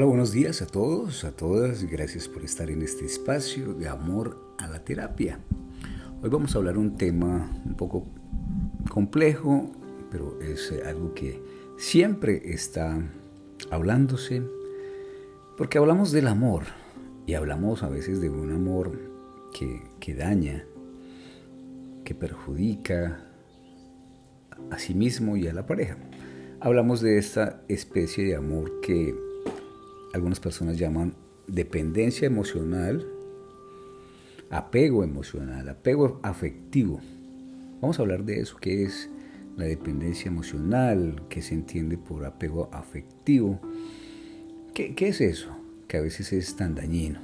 Hola, 0.00 0.08
buenos 0.08 0.32
días 0.32 0.62
a 0.62 0.66
todos, 0.66 1.24
a 1.24 1.32
todas. 1.32 1.84
Gracias 1.84 2.26
por 2.26 2.42
estar 2.42 2.70
en 2.70 2.80
este 2.80 3.04
espacio 3.04 3.74
de 3.74 3.86
amor 3.86 4.54
a 4.56 4.66
la 4.66 4.82
terapia. 4.82 5.40
Hoy 6.22 6.30
vamos 6.30 6.54
a 6.54 6.58
hablar 6.58 6.78
un 6.78 6.96
tema 6.96 7.52
un 7.66 7.74
poco 7.74 8.06
complejo, 8.88 9.70
pero 10.10 10.40
es 10.40 10.72
eh, 10.72 10.84
algo 10.86 11.12
que 11.12 11.42
siempre 11.76 12.40
está 12.50 12.98
hablándose, 13.70 14.42
porque 15.58 15.76
hablamos 15.76 16.12
del 16.12 16.28
amor 16.28 16.62
y 17.26 17.34
hablamos 17.34 17.82
a 17.82 17.90
veces 17.90 18.22
de 18.22 18.30
un 18.30 18.52
amor 18.52 18.98
que, 19.52 19.82
que 20.00 20.14
daña, 20.14 20.64
que 22.06 22.14
perjudica 22.14 23.22
a 24.70 24.78
sí 24.78 24.94
mismo 24.94 25.36
y 25.36 25.46
a 25.46 25.52
la 25.52 25.66
pareja. 25.66 25.98
Hablamos 26.58 27.02
de 27.02 27.18
esta 27.18 27.60
especie 27.68 28.24
de 28.24 28.36
amor 28.36 28.80
que 28.80 29.28
algunas 30.12 30.40
personas 30.40 30.78
llaman 30.78 31.14
dependencia 31.46 32.26
emocional, 32.26 33.06
apego 34.50 35.04
emocional, 35.04 35.68
apego 35.68 36.20
afectivo. 36.22 37.00
Vamos 37.80 37.98
a 37.98 38.02
hablar 38.02 38.24
de 38.24 38.40
eso, 38.40 38.56
qué 38.60 38.84
es 38.84 39.08
la 39.56 39.64
dependencia 39.64 40.28
emocional, 40.28 41.22
qué 41.28 41.42
se 41.42 41.54
entiende 41.54 41.98
por 41.98 42.24
apego 42.24 42.68
afectivo. 42.72 43.60
¿Qué, 44.74 44.94
es 44.98 45.20
eso? 45.20 45.56
Que 45.88 45.98
a 45.98 46.00
veces 46.00 46.32
es 46.32 46.56
tan 46.56 46.74
dañino. 46.74 47.20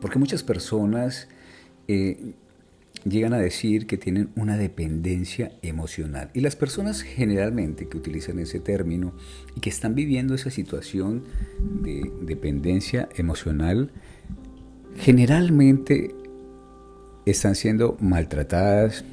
Porque 0.00 0.18
muchas 0.18 0.42
personas 0.42 1.28
eh, 1.88 2.34
llegan 3.04 3.32
a 3.32 3.38
decir 3.38 3.86
que 3.86 3.96
tienen 3.96 4.30
una 4.36 4.56
dependencia 4.56 5.52
emocional. 5.62 6.30
Y 6.34 6.40
las 6.40 6.56
personas 6.56 7.02
generalmente 7.02 7.88
que 7.88 7.96
utilizan 7.96 8.38
ese 8.38 8.60
término 8.60 9.12
y 9.56 9.60
que 9.60 9.70
están 9.70 9.94
viviendo 9.94 10.34
esa 10.34 10.50
situación 10.50 11.24
de 11.82 12.10
dependencia 12.22 13.08
emocional, 13.16 13.90
generalmente 14.96 16.14
están 17.26 17.54
siendo 17.54 17.96
maltratadas, 18.00 19.04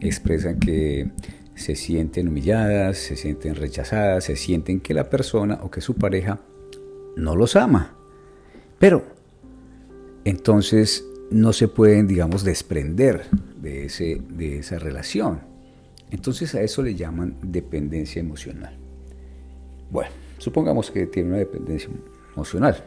expresan 0.00 0.58
que 0.58 1.10
se 1.54 1.76
sienten 1.76 2.28
humilladas, 2.28 2.98
se 2.98 3.16
sienten 3.16 3.54
rechazadas, 3.54 4.24
se 4.24 4.36
sienten 4.36 4.80
que 4.80 4.94
la 4.94 5.10
persona 5.10 5.60
o 5.62 5.70
que 5.70 5.80
su 5.80 5.94
pareja 5.94 6.40
no 7.16 7.36
los 7.36 7.56
ama. 7.56 7.94
Pero 8.78 9.04
entonces 10.24 11.04
no 11.32 11.52
se 11.52 11.68
pueden, 11.68 12.06
digamos, 12.06 12.44
desprender 12.44 13.26
de, 13.56 13.86
ese, 13.86 14.20
de 14.28 14.58
esa 14.58 14.78
relación. 14.78 15.40
Entonces 16.10 16.54
a 16.54 16.62
eso 16.62 16.82
le 16.82 16.94
llaman 16.94 17.36
dependencia 17.42 18.20
emocional. 18.20 18.76
Bueno, 19.90 20.10
supongamos 20.38 20.90
que 20.90 21.06
tiene 21.06 21.30
una 21.30 21.38
dependencia 21.38 21.88
emocional. 22.34 22.84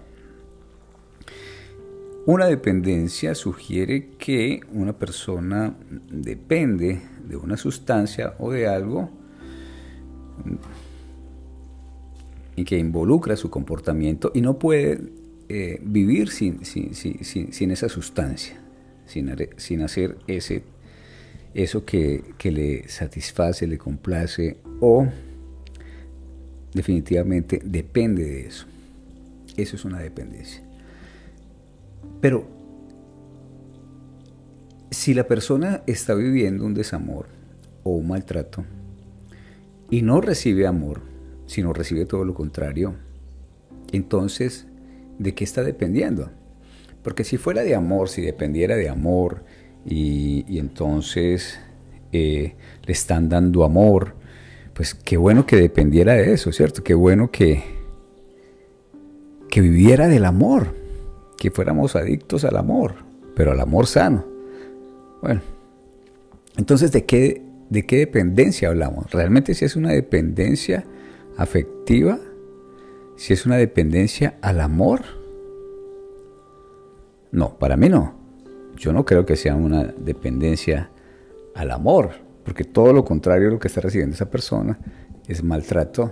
Una 2.27 2.47
dependencia 2.47 3.35
sugiere 3.35 4.09
que 4.17 4.61
una 4.73 4.93
persona 4.93 5.75
depende 6.09 7.01
de 7.27 7.35
una 7.37 7.57
sustancia 7.57 8.33
o 8.39 8.51
de 8.51 8.67
algo 8.67 9.09
y 12.55 12.63
que 12.63 12.77
involucra 12.77 13.35
su 13.35 13.49
comportamiento 13.49 14.31
y 14.33 14.41
no 14.41 14.57
puede 14.57 14.99
eh, 15.47 15.79
vivir 15.83 16.29
sin, 16.29 16.65
sin, 16.65 17.71
esa 17.71 17.89
sustancia, 17.89 18.59
sin, 19.05 19.29
hacer 19.81 20.17
ese, 20.27 20.63
eso 21.53 21.85
que, 21.85 22.23
que 22.37 22.51
le 22.51 22.87
satisface, 22.87 23.67
le 23.67 23.77
complace 23.77 24.57
o 24.79 25.07
definitivamente 26.73 27.61
depende 27.63 28.23
de 28.23 28.47
eso. 28.47 28.65
Eso 29.55 29.75
es 29.75 29.85
una 29.85 29.99
dependencia. 29.99 30.61
Pero 32.21 32.47
si 34.91 35.13
la 35.13 35.27
persona 35.27 35.83
está 35.87 36.15
viviendo 36.15 36.65
un 36.65 36.73
desamor 36.73 37.27
o 37.83 37.91
un 37.91 38.07
maltrato 38.07 38.65
y 39.89 40.01
no 40.01 40.21
recibe 40.21 40.65
amor, 40.67 41.01
sino 41.45 41.71
recibe 41.71 42.05
todo 42.05 42.25
lo 42.25 42.33
contrario, 42.33 42.95
entonces 43.91 44.67
de 45.19 45.33
qué 45.33 45.43
está 45.43 45.63
dependiendo. 45.63 46.29
Porque 47.03 47.23
si 47.23 47.37
fuera 47.37 47.63
de 47.63 47.75
amor, 47.75 48.09
si 48.09 48.21
dependiera 48.21 48.75
de 48.75 48.89
amor 48.89 49.43
y, 49.85 50.57
entonces 50.57 51.59
eh, 52.11 52.55
le 52.83 52.91
están 52.91 53.29
dando 53.29 53.63
amor, 53.63 54.15
pues 54.73 54.93
qué 54.93 55.15
bueno 55.17 55.45
que 55.45 55.55
dependiera 55.55 56.13
de 56.13 56.33
eso, 56.33 56.51
¿cierto? 56.51 56.83
Qué 56.83 56.93
bueno 56.93 57.31
que, 57.31 57.63
que 59.49 59.61
viviera 59.61 60.07
del 60.07 60.25
amor, 60.25 60.75
que 61.37 61.51
fuéramos 61.51 61.95
adictos 61.95 62.43
al 62.43 62.57
amor, 62.57 62.95
pero 63.35 63.51
al 63.51 63.59
amor 63.59 63.87
sano. 63.87 64.25
Bueno, 65.21 65.41
entonces, 66.57 66.91
¿de 66.91 67.05
qué, 67.05 67.41
de 67.69 67.85
qué 67.85 67.97
dependencia 67.97 68.69
hablamos? 68.69 69.11
¿Realmente 69.11 69.53
si 69.53 69.65
es 69.65 69.75
una 69.75 69.91
dependencia 69.91 70.85
afectiva? 71.37 72.19
Si 73.15 73.33
es 73.33 73.45
una 73.45 73.57
dependencia 73.57 74.37
al 74.41 74.61
amor. 74.61 75.01
No, 77.31 77.57
para 77.57 77.77
mí 77.77 77.89
no. 77.89 78.13
Yo 78.77 78.93
no 78.93 79.05
creo 79.05 79.25
que 79.25 79.35
sea 79.35 79.55
una 79.55 79.83
dependencia 79.83 80.89
al 81.53 81.71
amor, 81.71 82.11
porque 82.43 82.63
todo 82.65 82.91
lo 82.93 83.05
contrario 83.05 83.47
a 83.47 83.51
lo 83.51 83.59
que 83.59 83.69
está 83.69 83.81
recibiendo 83.81 84.15
esa 84.15 84.29
persona 84.29 84.77
es 85.27 85.43
maltrato, 85.43 86.11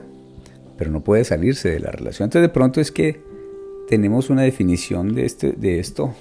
pero 0.78 0.92
no 0.92 1.04
puede 1.04 1.24
salirse 1.26 1.70
de 1.70 1.80
la 1.80 1.92
relación. 1.92 2.28
Entonces 2.28 2.50
de 2.50 2.54
pronto 2.54 2.80
es 2.80 2.92
que 2.92 3.22
tenemos 3.88 4.30
una 4.30 4.44
definición 4.44 5.14
de, 5.14 5.26
este, 5.26 5.52
de 5.52 5.80
esto, 5.80 6.14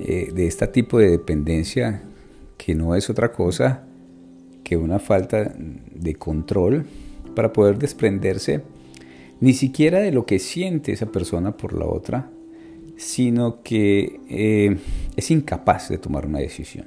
eh, 0.00 0.30
de 0.34 0.46
este 0.46 0.66
tipo 0.68 0.98
de 0.98 1.10
dependencia, 1.10 2.02
que 2.58 2.74
no 2.74 2.94
es 2.94 3.08
otra 3.08 3.32
cosa 3.32 3.84
que 4.62 4.76
una 4.76 4.98
falta 4.98 5.54
de 5.56 6.14
control 6.16 6.86
para 7.34 7.52
poder 7.52 7.78
desprenderse 7.78 8.62
ni 9.40 9.52
siquiera 9.52 10.00
de 10.00 10.12
lo 10.12 10.24
que 10.26 10.38
siente 10.38 10.92
esa 10.92 11.06
persona 11.06 11.56
por 11.56 11.74
la 11.74 11.86
otra, 11.86 12.30
sino 12.96 13.62
que 13.62 14.20
eh, 14.28 14.78
es 15.16 15.30
incapaz 15.30 15.88
de 15.88 15.98
tomar 15.98 16.26
una 16.26 16.38
decisión. 16.38 16.86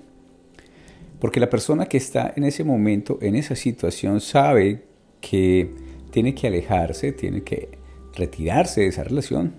Porque 1.19 1.39
la 1.39 1.49
persona 1.49 1.85
que 1.85 1.97
está 1.97 2.33
en 2.35 2.43
ese 2.45 2.63
momento, 2.63 3.19
en 3.21 3.35
esa 3.35 3.55
situación, 3.55 4.21
sabe 4.21 4.83
que 5.21 5.69
tiene 6.11 6.33
que 6.33 6.47
alejarse, 6.47 7.11
tiene 7.11 7.43
que 7.43 7.69
retirarse 8.15 8.81
de 8.81 8.87
esa 8.87 9.03
relación, 9.03 9.53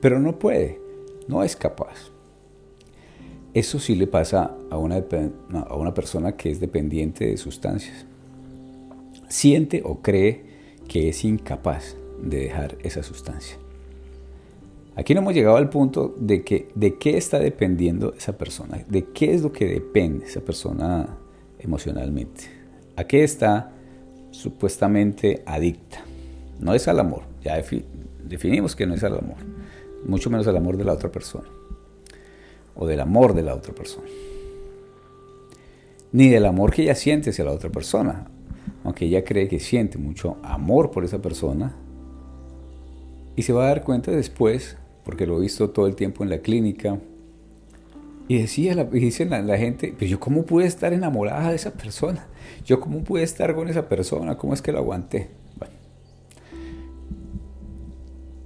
pero 0.00 0.20
no 0.20 0.38
puede, 0.38 0.80
no 1.28 1.42
es 1.42 1.56
capaz. 1.56 2.10
Eso 3.54 3.78
sí 3.78 3.94
le 3.94 4.08
pasa 4.08 4.56
a 4.70 4.76
una, 4.76 5.02
a 5.68 5.76
una 5.76 5.94
persona 5.94 6.36
que 6.36 6.50
es 6.50 6.60
dependiente 6.60 7.26
de 7.26 7.36
sustancias. 7.36 8.04
Siente 9.28 9.82
o 9.84 10.02
cree 10.02 10.42
que 10.88 11.08
es 11.08 11.24
incapaz 11.24 11.96
de 12.24 12.38
dejar 12.38 12.76
esa 12.82 13.02
sustancia. 13.02 13.56
Aquí 14.96 15.12
no 15.12 15.20
hemos 15.20 15.34
llegado 15.34 15.56
al 15.56 15.68
punto 15.68 16.14
de 16.18 16.44
que 16.44 16.68
de 16.74 16.98
qué 16.98 17.16
está 17.16 17.40
dependiendo 17.40 18.14
esa 18.16 18.38
persona, 18.38 18.84
de 18.88 19.06
qué 19.06 19.34
es 19.34 19.42
lo 19.42 19.52
que 19.52 19.66
depende 19.66 20.26
esa 20.26 20.40
persona 20.40 21.08
emocionalmente, 21.58 22.44
a 22.96 23.04
qué 23.04 23.24
está 23.24 23.72
supuestamente 24.30 25.42
adicta. 25.46 26.04
No 26.60 26.74
es 26.74 26.86
al 26.86 27.00
amor, 27.00 27.22
ya 27.42 27.60
definimos 28.22 28.76
que 28.76 28.86
no 28.86 28.94
es 28.94 29.02
al 29.02 29.18
amor, 29.18 29.38
mucho 30.06 30.30
menos 30.30 30.46
al 30.46 30.56
amor 30.56 30.76
de 30.76 30.84
la 30.84 30.92
otra 30.92 31.10
persona, 31.10 31.48
o 32.76 32.86
del 32.86 33.00
amor 33.00 33.34
de 33.34 33.42
la 33.42 33.54
otra 33.54 33.74
persona, 33.74 34.06
ni 36.12 36.28
del 36.28 36.46
amor 36.46 36.72
que 36.72 36.82
ella 36.82 36.94
siente 36.94 37.30
hacia 37.30 37.44
la 37.44 37.52
otra 37.52 37.70
persona, 37.70 38.28
aunque 38.84 39.06
ella 39.06 39.24
cree 39.24 39.48
que 39.48 39.58
siente 39.58 39.98
mucho 39.98 40.36
amor 40.42 40.92
por 40.92 41.04
esa 41.04 41.20
persona, 41.20 41.74
y 43.36 43.42
se 43.42 43.52
va 43.52 43.64
a 43.64 43.68
dar 43.68 43.82
cuenta 43.82 44.10
después, 44.10 44.76
porque 45.04 45.26
lo 45.26 45.38
he 45.38 45.42
visto 45.42 45.70
todo 45.70 45.86
el 45.86 45.96
tiempo 45.96 46.22
en 46.22 46.30
la 46.30 46.38
clínica, 46.38 46.98
y 48.26 48.38
decía, 48.38 48.74
la, 48.74 48.84
dice 48.84 49.26
la, 49.26 49.58
gente, 49.58 49.94
pero 49.98 50.10
yo 50.10 50.18
cómo 50.18 50.44
pude 50.44 50.64
estar 50.64 50.92
enamorada 50.92 51.50
de 51.50 51.56
esa 51.56 51.72
persona, 51.72 52.26
yo 52.64 52.80
cómo 52.80 53.04
pude 53.04 53.22
estar 53.22 53.54
con 53.54 53.68
esa 53.68 53.88
persona, 53.88 54.38
cómo 54.38 54.54
es 54.54 54.62
que 54.62 54.72
lo 54.72 54.78
aguanté. 54.78 55.28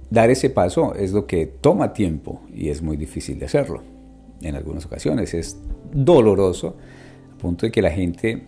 dar 0.09 0.29
ese 0.29 0.49
paso 0.49 0.95
es 0.95 1.11
lo 1.11 1.27
que 1.27 1.45
toma 1.45 1.93
tiempo 1.93 2.41
y 2.53 2.69
es 2.69 2.81
muy 2.81 2.97
difícil 2.97 3.37
de 3.39 3.45
hacerlo. 3.45 3.83
En 4.41 4.55
algunas 4.55 4.85
ocasiones 4.85 5.33
es 5.33 5.57
doloroso, 5.93 6.77
a 7.33 7.37
punto 7.37 7.65
de 7.65 7.71
que 7.71 7.81
la 7.81 7.91
gente, 7.91 8.43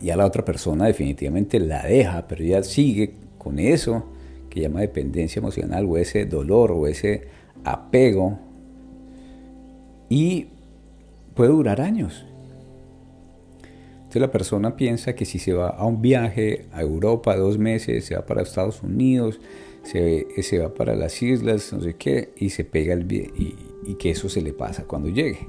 ya 0.00 0.16
la 0.16 0.26
otra 0.26 0.44
persona 0.44 0.86
definitivamente 0.86 1.58
la 1.58 1.84
deja, 1.84 2.26
pero 2.28 2.44
ya 2.44 2.62
sigue 2.62 3.14
con 3.38 3.58
eso 3.58 4.04
que 4.52 4.60
llama 4.60 4.80
dependencia 4.80 5.40
emocional 5.40 5.86
o 5.88 5.96
ese 5.96 6.26
dolor 6.26 6.72
o 6.72 6.86
ese 6.86 7.22
apego 7.64 8.38
y 10.10 10.48
puede 11.34 11.50
durar 11.50 11.80
años. 11.80 12.26
Entonces 13.94 14.20
la 14.20 14.30
persona 14.30 14.76
piensa 14.76 15.14
que 15.14 15.24
si 15.24 15.38
se 15.38 15.54
va 15.54 15.70
a 15.70 15.86
un 15.86 16.02
viaje 16.02 16.66
a 16.72 16.82
Europa 16.82 17.34
dos 17.34 17.56
meses, 17.56 18.04
se 18.04 18.14
va 18.14 18.26
para 18.26 18.42
Estados 18.42 18.82
Unidos, 18.82 19.40
se, 19.84 20.26
se 20.42 20.58
va 20.58 20.74
para 20.74 20.94
las 20.94 21.22
islas, 21.22 21.72
no 21.72 21.80
sé 21.80 21.94
qué, 21.94 22.34
y 22.36 22.50
se 22.50 22.64
pega 22.64 22.92
el 22.92 23.10
y, 23.10 23.56
y 23.86 23.94
que 23.94 24.10
eso 24.10 24.28
se 24.28 24.42
le 24.42 24.52
pasa 24.52 24.84
cuando 24.84 25.08
llegue. 25.08 25.48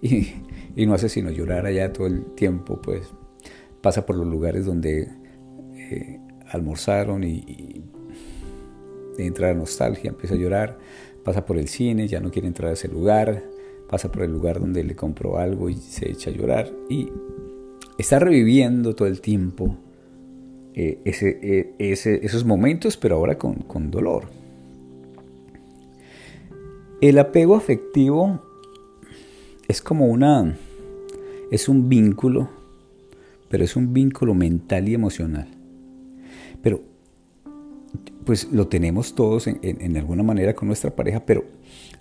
Y, 0.00 0.34
y, 0.76 0.84
no 0.84 0.92
hace 0.92 1.08
sino 1.08 1.30
llorar 1.30 1.64
allá 1.64 1.90
todo 1.90 2.06
el 2.06 2.26
tiempo, 2.34 2.78
pues 2.82 3.08
pasa 3.80 4.04
por 4.04 4.16
los 4.16 4.26
lugares 4.26 4.66
donde 4.66 5.08
eh, 5.74 6.20
almorzaron 6.50 7.24
y, 7.24 7.36
y, 7.36 7.84
entra 9.18 9.48
la 9.48 9.54
nostalgia, 9.54 10.10
empieza 10.10 10.34
a 10.34 10.38
llorar, 10.38 10.78
pasa 11.22 11.44
por 11.44 11.58
el 11.58 11.68
cine, 11.68 12.08
ya 12.08 12.20
no 12.20 12.30
quiere 12.30 12.48
entrar 12.48 12.70
a 12.70 12.74
ese 12.74 12.88
lugar, 12.88 13.42
pasa 13.88 14.10
por 14.10 14.22
el 14.22 14.32
lugar 14.32 14.60
donde 14.60 14.82
le 14.84 14.94
compró 14.94 15.38
algo 15.38 15.68
y 15.68 15.74
se 15.74 16.10
echa 16.10 16.30
a 16.30 16.32
llorar 16.34 16.72
y 16.88 17.10
está 17.98 18.18
reviviendo 18.18 18.94
todo 18.94 19.08
el 19.08 19.20
tiempo 19.20 19.76
eh, 20.74 21.00
eh, 21.04 21.74
esos 21.78 22.44
momentos, 22.44 22.96
pero 22.96 23.16
ahora 23.16 23.38
con, 23.38 23.54
con 23.54 23.90
dolor. 23.90 24.24
El 27.00 27.18
apego 27.18 27.54
afectivo 27.54 28.40
es 29.68 29.80
como 29.82 30.06
una, 30.06 30.56
es 31.50 31.68
un 31.68 31.88
vínculo, 31.88 32.48
pero 33.48 33.62
es 33.62 33.76
un 33.76 33.92
vínculo 33.92 34.34
mental 34.34 34.88
y 34.88 34.94
emocional. 34.94 35.48
Pero, 36.62 36.80
pues 38.24 38.48
lo 38.50 38.68
tenemos 38.68 39.14
todos 39.14 39.46
en, 39.46 39.96
alguna 39.96 40.22
manera 40.22 40.54
con 40.54 40.68
nuestra 40.68 40.94
pareja, 40.94 41.24
pero 41.26 41.44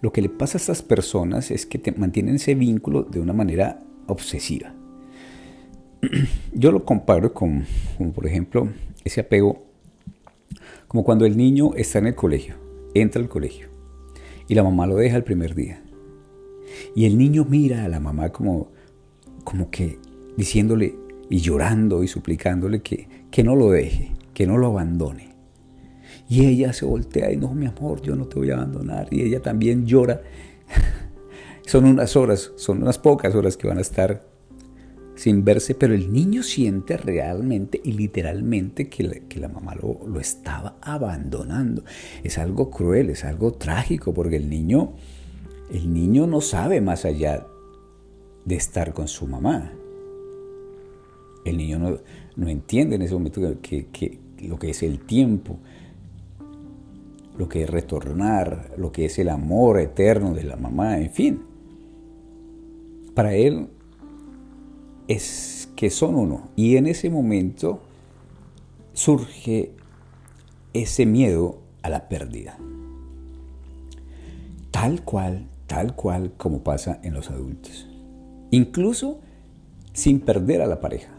lo 0.01 0.11
que 0.11 0.21
le 0.21 0.29
pasa 0.29 0.57
a 0.57 0.61
estas 0.61 0.81
personas 0.81 1.51
es 1.51 1.65
que 1.65 1.77
te 1.77 1.91
mantienen 1.91 2.35
ese 2.35 2.55
vínculo 2.55 3.03
de 3.03 3.19
una 3.19 3.33
manera 3.33 3.83
obsesiva. 4.07 4.73
Yo 6.53 6.71
lo 6.71 6.85
comparo 6.85 7.33
con, 7.33 7.65
por 8.13 8.25
ejemplo, 8.25 8.69
ese 9.03 9.21
apego, 9.21 9.65
como 10.87 11.03
cuando 11.03 11.25
el 11.25 11.35
niño 11.35 11.73
está 11.75 11.99
en 11.99 12.07
el 12.07 12.15
colegio, 12.15 12.55
entra 12.93 13.21
al 13.21 13.29
colegio 13.29 13.67
y 14.47 14.55
la 14.55 14.63
mamá 14.63 14.87
lo 14.87 14.95
deja 14.95 15.17
el 15.17 15.23
primer 15.23 15.55
día. 15.55 15.81
Y 16.95 17.05
el 17.05 17.17
niño 17.17 17.45
mira 17.47 17.83
a 17.83 17.89
la 17.89 17.99
mamá 17.99 18.29
como, 18.29 18.69
como 19.43 19.69
que 19.69 19.99
diciéndole 20.37 20.95
y 21.29 21.39
llorando 21.39 22.03
y 22.03 22.07
suplicándole 22.07 22.81
que, 22.81 23.07
que 23.31 23.43
no 23.43 23.55
lo 23.55 23.71
deje, 23.71 24.11
que 24.33 24.47
no 24.47 24.57
lo 24.57 24.67
abandone. 24.67 25.32
Y 26.33 26.47
ella 26.47 26.73
se 26.73 26.83
voltea 26.83 27.31
y 27.31 27.37
no, 27.37 27.53
mi 27.53 27.67
amor, 27.67 28.01
yo 28.01 28.15
no 28.15 28.25
te 28.25 28.39
voy 28.39 28.49
a 28.49 28.55
abandonar. 28.55 29.07
Y 29.11 29.21
ella 29.21 29.39
también 29.39 29.85
llora. 29.85 30.23
son 31.67 31.85
unas 31.85 32.15
horas, 32.15 32.51
son 32.55 32.81
unas 32.81 32.97
pocas 32.97 33.35
horas 33.35 33.55
que 33.55 33.67
van 33.67 33.77
a 33.77 33.81
estar 33.81 34.25
sin 35.13 35.45
verse, 35.45 35.75
pero 35.75 35.93
el 35.93 36.11
niño 36.11 36.41
siente 36.41 36.97
realmente 36.97 37.79
y 37.83 37.91
literalmente 37.91 38.89
que 38.89 39.03
la, 39.35 39.47
mamá 39.47 39.75
lo, 39.75 40.07
lo, 40.07 40.19
estaba 40.19 40.77
abandonando. 40.81 41.83
Es 42.23 42.39
algo 42.39 42.71
cruel, 42.71 43.11
es 43.11 43.25
algo 43.25 43.53
trágico, 43.53 44.11
porque 44.11 44.37
el 44.37 44.49
niño, 44.49 44.93
el 45.71 45.93
niño 45.93 46.25
no 46.25 46.41
sabe 46.41 46.81
más 46.81 47.05
allá 47.05 47.45
de 48.43 48.55
estar 48.55 48.91
con 48.95 49.07
su 49.07 49.27
mamá. 49.27 49.71
El 51.45 51.57
niño 51.57 51.77
no, 51.77 51.99
no 52.37 52.49
entiende 52.49 52.95
en 52.95 53.03
ese 53.03 53.13
momento 53.13 53.39
que, 53.61 53.85
que, 53.91 54.17
lo 54.47 54.57
que 54.57 54.71
es 54.71 54.81
el 54.81 54.97
tiempo, 54.97 55.59
lo 57.37 57.49
que 57.49 57.63
es 57.63 57.69
retornar, 57.69 58.71
lo 58.77 58.91
que 58.91 59.05
es 59.05 59.17
el 59.19 59.29
amor 59.29 59.79
eterno 59.79 60.33
de 60.33 60.43
la 60.43 60.55
mamá, 60.55 60.99
en 60.99 61.09
fin. 61.09 61.41
Para 63.15 63.33
él 63.33 63.67
es 65.07 65.69
que 65.75 65.89
son 65.89 66.15
uno. 66.15 66.49
Y 66.55 66.77
en 66.77 66.87
ese 66.87 67.09
momento 67.09 67.81
surge 68.93 69.71
ese 70.73 71.05
miedo 71.05 71.59
a 71.81 71.89
la 71.89 72.07
pérdida. 72.07 72.57
Tal 74.71 75.03
cual, 75.03 75.47
tal 75.67 75.95
cual 75.95 76.33
como 76.37 76.63
pasa 76.63 76.99
en 77.03 77.13
los 77.13 77.29
adultos. 77.29 77.87
Incluso 78.51 79.19
sin 79.93 80.19
perder 80.19 80.61
a 80.61 80.67
la 80.67 80.79
pareja. 80.79 81.11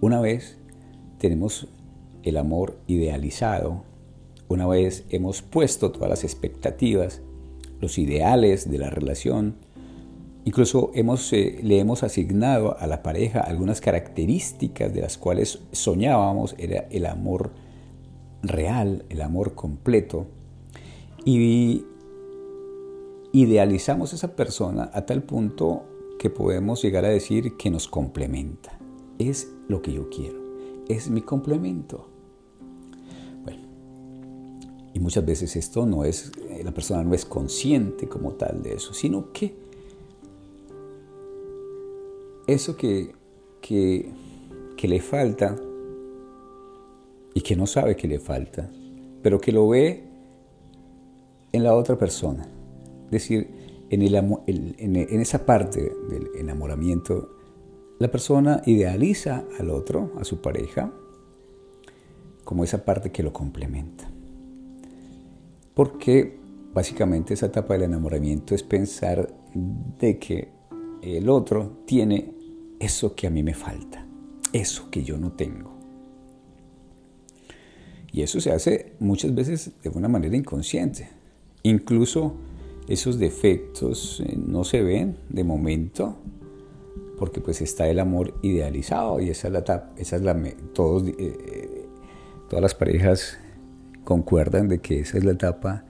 Una 0.00 0.20
vez 0.20 0.58
tenemos 1.18 1.68
el 2.22 2.36
amor 2.36 2.78
idealizado, 2.86 3.84
una 4.48 4.66
vez 4.66 5.04
hemos 5.10 5.42
puesto 5.42 5.90
todas 5.90 6.10
las 6.10 6.24
expectativas, 6.24 7.22
los 7.80 7.98
ideales 7.98 8.70
de 8.70 8.78
la 8.78 8.90
relación, 8.90 9.56
Incluso 10.46 10.90
hemos, 10.94 11.32
eh, 11.32 11.58
le 11.62 11.78
hemos 11.78 12.02
asignado 12.02 12.76
a 12.78 12.86
la 12.86 13.02
pareja 13.02 13.40
algunas 13.40 13.80
características 13.80 14.92
de 14.92 15.00
las 15.00 15.16
cuales 15.16 15.60
soñábamos, 15.72 16.54
era 16.58 16.86
el 16.90 17.06
amor 17.06 17.52
real, 18.42 19.06
el 19.08 19.22
amor 19.22 19.54
completo. 19.54 20.26
Y 21.24 21.86
idealizamos 23.32 24.12
a 24.12 24.16
esa 24.16 24.36
persona 24.36 24.90
a 24.92 25.06
tal 25.06 25.22
punto 25.22 25.84
que 26.18 26.28
podemos 26.28 26.82
llegar 26.82 27.06
a 27.06 27.08
decir 27.08 27.56
que 27.56 27.70
nos 27.70 27.88
complementa. 27.88 28.78
Es 29.18 29.50
lo 29.68 29.80
que 29.80 29.94
yo 29.94 30.10
quiero, 30.10 30.38
es 30.88 31.08
mi 31.08 31.22
complemento. 31.22 32.10
Y 34.94 35.00
muchas 35.00 35.26
veces 35.26 35.56
esto 35.56 35.84
no 35.84 36.04
es, 36.04 36.30
eh, 36.48 36.62
la 36.64 36.70
persona 36.72 37.02
no 37.02 37.14
es 37.14 37.24
consciente 37.24 38.08
como 38.08 38.32
tal 38.34 38.62
de 38.62 38.74
eso, 38.74 38.94
sino 38.94 39.32
que 39.32 39.52
eso 42.46 42.76
que, 42.76 43.12
que, 43.60 44.12
le 44.86 45.00
falta 45.00 45.56
y 47.32 47.40
que 47.40 47.56
no 47.56 47.66
sabe 47.66 47.96
que 47.96 48.06
le 48.06 48.20
falta, 48.20 48.70
pero 49.22 49.40
que 49.40 49.50
lo 49.50 49.66
ve 49.66 50.04
en 51.52 51.64
la 51.64 51.74
otra 51.74 51.98
persona. 51.98 52.46
Es 53.06 53.10
decir, 53.10 53.48
en, 53.90 54.02
el, 54.02 54.14
en, 54.78 55.20
esa 55.20 55.46
parte 55.46 55.80
del 56.08 56.28
enamoramiento, 56.38 57.30
la 57.98 58.10
persona 58.10 58.62
idealiza 58.66 59.44
al 59.58 59.70
otro, 59.70 60.12
a 60.18 60.24
su 60.24 60.40
pareja, 60.40 60.92
como 62.44 62.62
esa 62.62 62.84
parte 62.84 63.10
que 63.10 63.22
lo 63.22 63.32
complementa. 63.32 64.13
Porque 65.74 66.38
básicamente 66.72 67.34
esa 67.34 67.46
etapa 67.46 67.74
del 67.74 67.84
enamoramiento 67.84 68.54
es 68.54 68.62
pensar 68.62 69.32
de 69.98 70.18
que 70.18 70.48
el 71.02 71.28
otro 71.28 71.82
tiene 71.84 72.32
eso 72.80 73.14
que 73.14 73.26
a 73.26 73.30
mí 73.30 73.42
me 73.42 73.54
falta, 73.54 74.06
eso 74.52 74.90
que 74.90 75.02
yo 75.02 75.18
no 75.18 75.32
tengo. 75.32 75.74
Y 78.12 78.22
eso 78.22 78.40
se 78.40 78.52
hace 78.52 78.92
muchas 79.00 79.34
veces 79.34 79.72
de 79.82 79.88
una 79.88 80.08
manera 80.08 80.36
inconsciente. 80.36 81.08
Incluso 81.64 82.34
esos 82.86 83.18
defectos 83.18 84.22
eh, 84.24 84.36
no 84.36 84.64
se 84.64 84.82
ven 84.82 85.16
de 85.28 85.42
momento 85.42 86.16
porque 87.18 87.40
pues 87.40 87.60
está 87.60 87.88
el 87.88 87.98
amor 87.98 88.34
idealizado 88.42 89.20
y 89.20 89.30
esa 89.30 89.48
es 89.48 89.52
la 89.54 89.92
esa 89.96 90.16
es 90.16 90.22
la 90.22 90.36
todos 90.74 91.08
eh, 91.08 91.14
eh, 91.18 91.86
todas 92.48 92.62
las 92.62 92.74
parejas 92.74 93.38
concuerdan 94.04 94.68
de 94.68 94.78
que 94.78 95.00
esa 95.00 95.18
es 95.18 95.24
la 95.24 95.32
etapa 95.32 95.84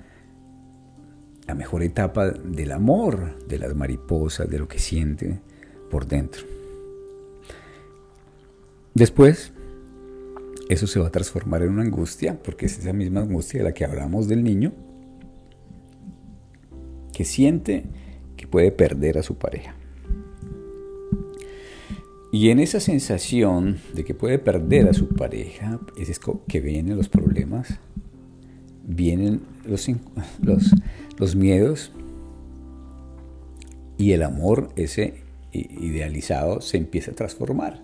la 1.47 1.55
mejor 1.55 1.83
etapa 1.83 2.31
del 2.31 2.73
amor, 2.73 3.39
de 3.47 3.59
las 3.59 3.75
mariposas, 3.75 4.49
de 4.49 4.59
lo 4.59 4.69
que 4.69 4.79
siente 4.79 5.41
por 5.91 6.07
dentro. 6.07 6.43
Después, 8.95 9.53
eso 10.69 10.87
se 10.87 11.01
va 11.01 11.09
a 11.09 11.11
transformar 11.11 11.63
en 11.63 11.71
una 11.71 11.83
angustia, 11.83 12.39
porque 12.43 12.67
es 12.67 12.79
esa 12.79 12.93
misma 12.93 13.21
angustia 13.21 13.59
de 13.59 13.65
la 13.65 13.75
que 13.75 13.85
hablamos 13.85 14.29
del 14.29 14.43
niño, 14.43 14.73
que 17.13 17.25
siente 17.25 17.85
que 18.37 18.47
puede 18.47 18.73
perder 18.73 19.19
a 19.19 19.23
su 19.23 19.37
pareja. 19.37 19.75
Y 22.33 22.51
en 22.51 22.59
esa 22.59 22.81
sensación 22.81 23.79
de 23.93 24.05
que 24.05 24.15
puede 24.15 24.39
perder 24.39 24.89
a 24.89 24.95
su 24.95 25.09
pareja, 25.09 25.79
es 25.97 26.19
que 26.49 26.61
vienen 26.61 26.97
los 26.97 27.09
problemas, 27.09 27.79
vienen 28.87 29.41
los, 30.43 30.71
los, 31.17 31.37
miedos 31.37 31.93
y 33.97 34.13
el 34.13 34.23
amor, 34.23 34.71
ese 34.77 35.23
idealizado, 35.53 36.61
se 36.61 36.77
empieza 36.77 37.13
a 37.13 37.15
transformar. 37.15 37.83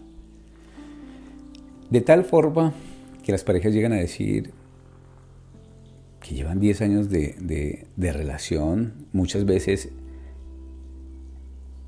De 1.91 2.01
tal 2.01 2.25
forma 2.25 2.73
que 3.25 3.33
las 3.33 3.45
parejas 3.45 3.73
llegan 3.73 3.93
a 3.93 3.97
decir 3.97 4.53
que 6.21 6.35
llevan 6.35 6.61
10 6.61 6.83
años 6.83 7.11
de, 7.11 7.87
relación, 7.97 9.07
muchas 9.13 9.45
veces 9.45 9.91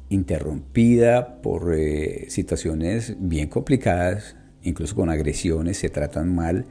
interrumpida 0.09 1.41
por 1.43 1.75
eh, 1.75 2.27
situaciones 2.29 3.17
bien 3.19 3.49
complicadas, 3.49 4.37
incluso 4.63 4.95
con 4.95 5.11
agresiones, 5.11 5.79
se 5.79 5.89
tratan 5.89 6.35
mal, 6.35 6.67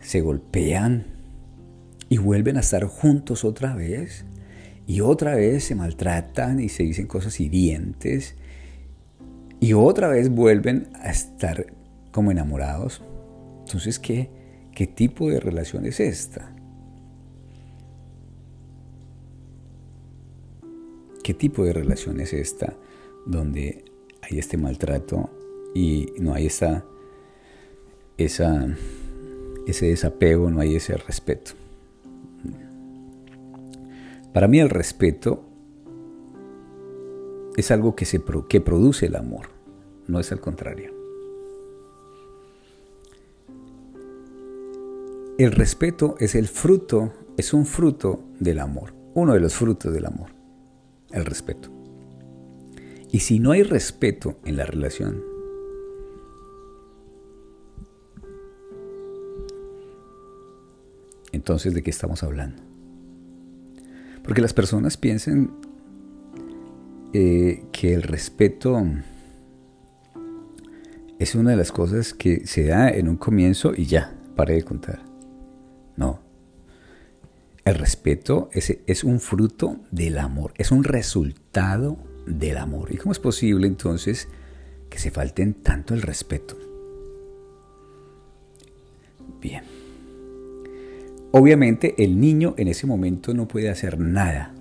se 0.00 0.20
golpean 0.20 1.06
y 2.10 2.18
vuelven 2.18 2.58
a 2.58 2.60
estar 2.60 2.84
juntos 2.84 3.44
otra 3.44 3.74
vez 3.74 4.26
y 4.86 5.00
otra 5.00 5.36
vez 5.36 5.64
se 5.64 5.76
maltratan 5.76 6.58
y 6.58 6.68
se 6.68 6.82
dicen 6.82 7.06
cosas 7.06 7.38
hirientes 7.38 8.34
y 9.60 9.74
otra 9.74 10.08
vez 10.08 10.28
vuelven 10.28 10.88
a 10.94 11.10
estar 11.10 11.72
como 12.10 12.32
enamorados. 12.32 13.00
Entonces, 13.60 14.00
¿qué, 14.00 14.28
qué 14.74 14.88
tipo 14.88 15.30
de 15.30 15.38
relación 15.38 15.86
es 15.86 16.00
esta? 16.00 16.52
¿Qué 21.22 21.32
tipo 21.32 21.64
de 21.64 21.72
relación 21.72 22.18
es 22.18 22.32
esta 22.32 22.74
donde 23.24 23.84
hay 24.22 24.40
este 24.40 24.56
maltrato 24.56 25.30
y 25.76 26.12
no 26.18 26.34
hay 26.34 26.46
esa, 26.46 26.84
esa, 28.18 28.66
ese 29.68 29.86
desapego, 29.86 30.50
no 30.50 30.60
hay 30.60 30.74
ese 30.74 30.96
respeto? 30.96 31.52
Para 34.32 34.46
mí 34.46 34.60
el 34.60 34.70
respeto 34.70 35.44
es 37.56 37.70
algo 37.70 37.96
que, 37.96 38.04
se, 38.04 38.22
que 38.48 38.60
produce 38.60 39.06
el 39.06 39.16
amor, 39.16 39.48
no 40.06 40.20
es 40.20 40.30
al 40.30 40.40
contrario. 40.40 40.94
El 45.36 45.52
respeto 45.52 46.16
es 46.20 46.34
el 46.34 46.48
fruto, 46.48 47.12
es 47.36 47.52
un 47.54 47.66
fruto 47.66 48.22
del 48.38 48.60
amor, 48.60 48.92
uno 49.14 49.34
de 49.34 49.40
los 49.40 49.54
frutos 49.54 49.92
del 49.92 50.06
amor, 50.06 50.30
el 51.10 51.24
respeto. 51.24 51.70
Y 53.10 53.20
si 53.20 53.40
no 53.40 53.50
hay 53.50 53.64
respeto 53.64 54.36
en 54.44 54.56
la 54.56 54.66
relación, 54.66 55.24
entonces 61.32 61.74
¿de 61.74 61.82
qué 61.82 61.90
estamos 61.90 62.22
hablando? 62.22 62.69
Porque 64.30 64.42
las 64.42 64.54
personas 64.54 64.96
piensan 64.96 65.50
eh, 67.12 67.64
que 67.72 67.94
el 67.94 68.04
respeto 68.04 68.80
es 71.18 71.34
una 71.34 71.50
de 71.50 71.56
las 71.56 71.72
cosas 71.72 72.14
que 72.14 72.46
se 72.46 72.66
da 72.66 72.90
en 72.90 73.08
un 73.08 73.16
comienzo 73.16 73.72
y 73.76 73.86
ya, 73.86 74.14
pare 74.36 74.54
de 74.54 74.62
contar. 74.62 75.02
No. 75.96 76.20
El 77.64 77.74
respeto 77.74 78.50
es, 78.52 78.78
es 78.86 79.02
un 79.02 79.18
fruto 79.18 79.80
del 79.90 80.16
amor, 80.16 80.54
es 80.58 80.70
un 80.70 80.84
resultado 80.84 81.98
del 82.24 82.58
amor. 82.58 82.94
¿Y 82.94 82.98
cómo 82.98 83.10
es 83.10 83.18
posible 83.18 83.66
entonces 83.66 84.28
que 84.88 85.00
se 85.00 85.10
falten 85.10 85.54
tanto 85.54 85.92
el 85.92 86.02
respeto? 86.02 86.56
Bien. 89.40 89.79
Obviamente 91.32 91.94
el 92.02 92.18
niño 92.18 92.54
en 92.58 92.68
ese 92.68 92.86
momento 92.86 93.34
no 93.34 93.46
puede 93.46 93.70
hacer 93.70 94.00
nada, 94.00 94.52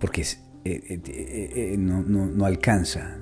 porque 0.00 0.22
eh, 0.22 0.30
eh, 0.64 1.00
eh, 1.06 1.76
no, 1.78 2.46
alcanza, 2.46 3.18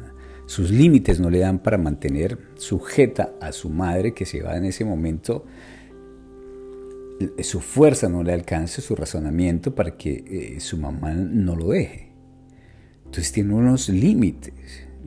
sus 0.47 0.71
límites 0.71 1.19
no 1.19 1.29
le 1.29 1.41
dan 1.41 1.59
para 1.59 1.77
mantener 1.77 2.39
sujeta 2.55 3.33
a 3.41 3.51
su 3.51 3.69
madre 3.69 4.15
que 4.15 4.27
se 4.27 4.43
va 4.43 4.57
en 4.57 4.65
ese 4.65 4.85
momento, 4.85 5.45
su 7.43 7.61
fuerza 7.61 8.09
no 8.09 8.23
le 8.23 8.33
alcanza, 8.33 8.81
su 8.81 8.95
razonamiento 8.95 9.75
para 9.75 9.97
que 9.97 10.57
su 10.61 10.79
mamá 10.79 11.13
no 11.13 11.57
lo 11.57 11.69
deje. 11.69 12.13
Entonces 13.05 13.33
tiene 13.33 13.55
unos 13.55 13.89
límites 13.89 14.55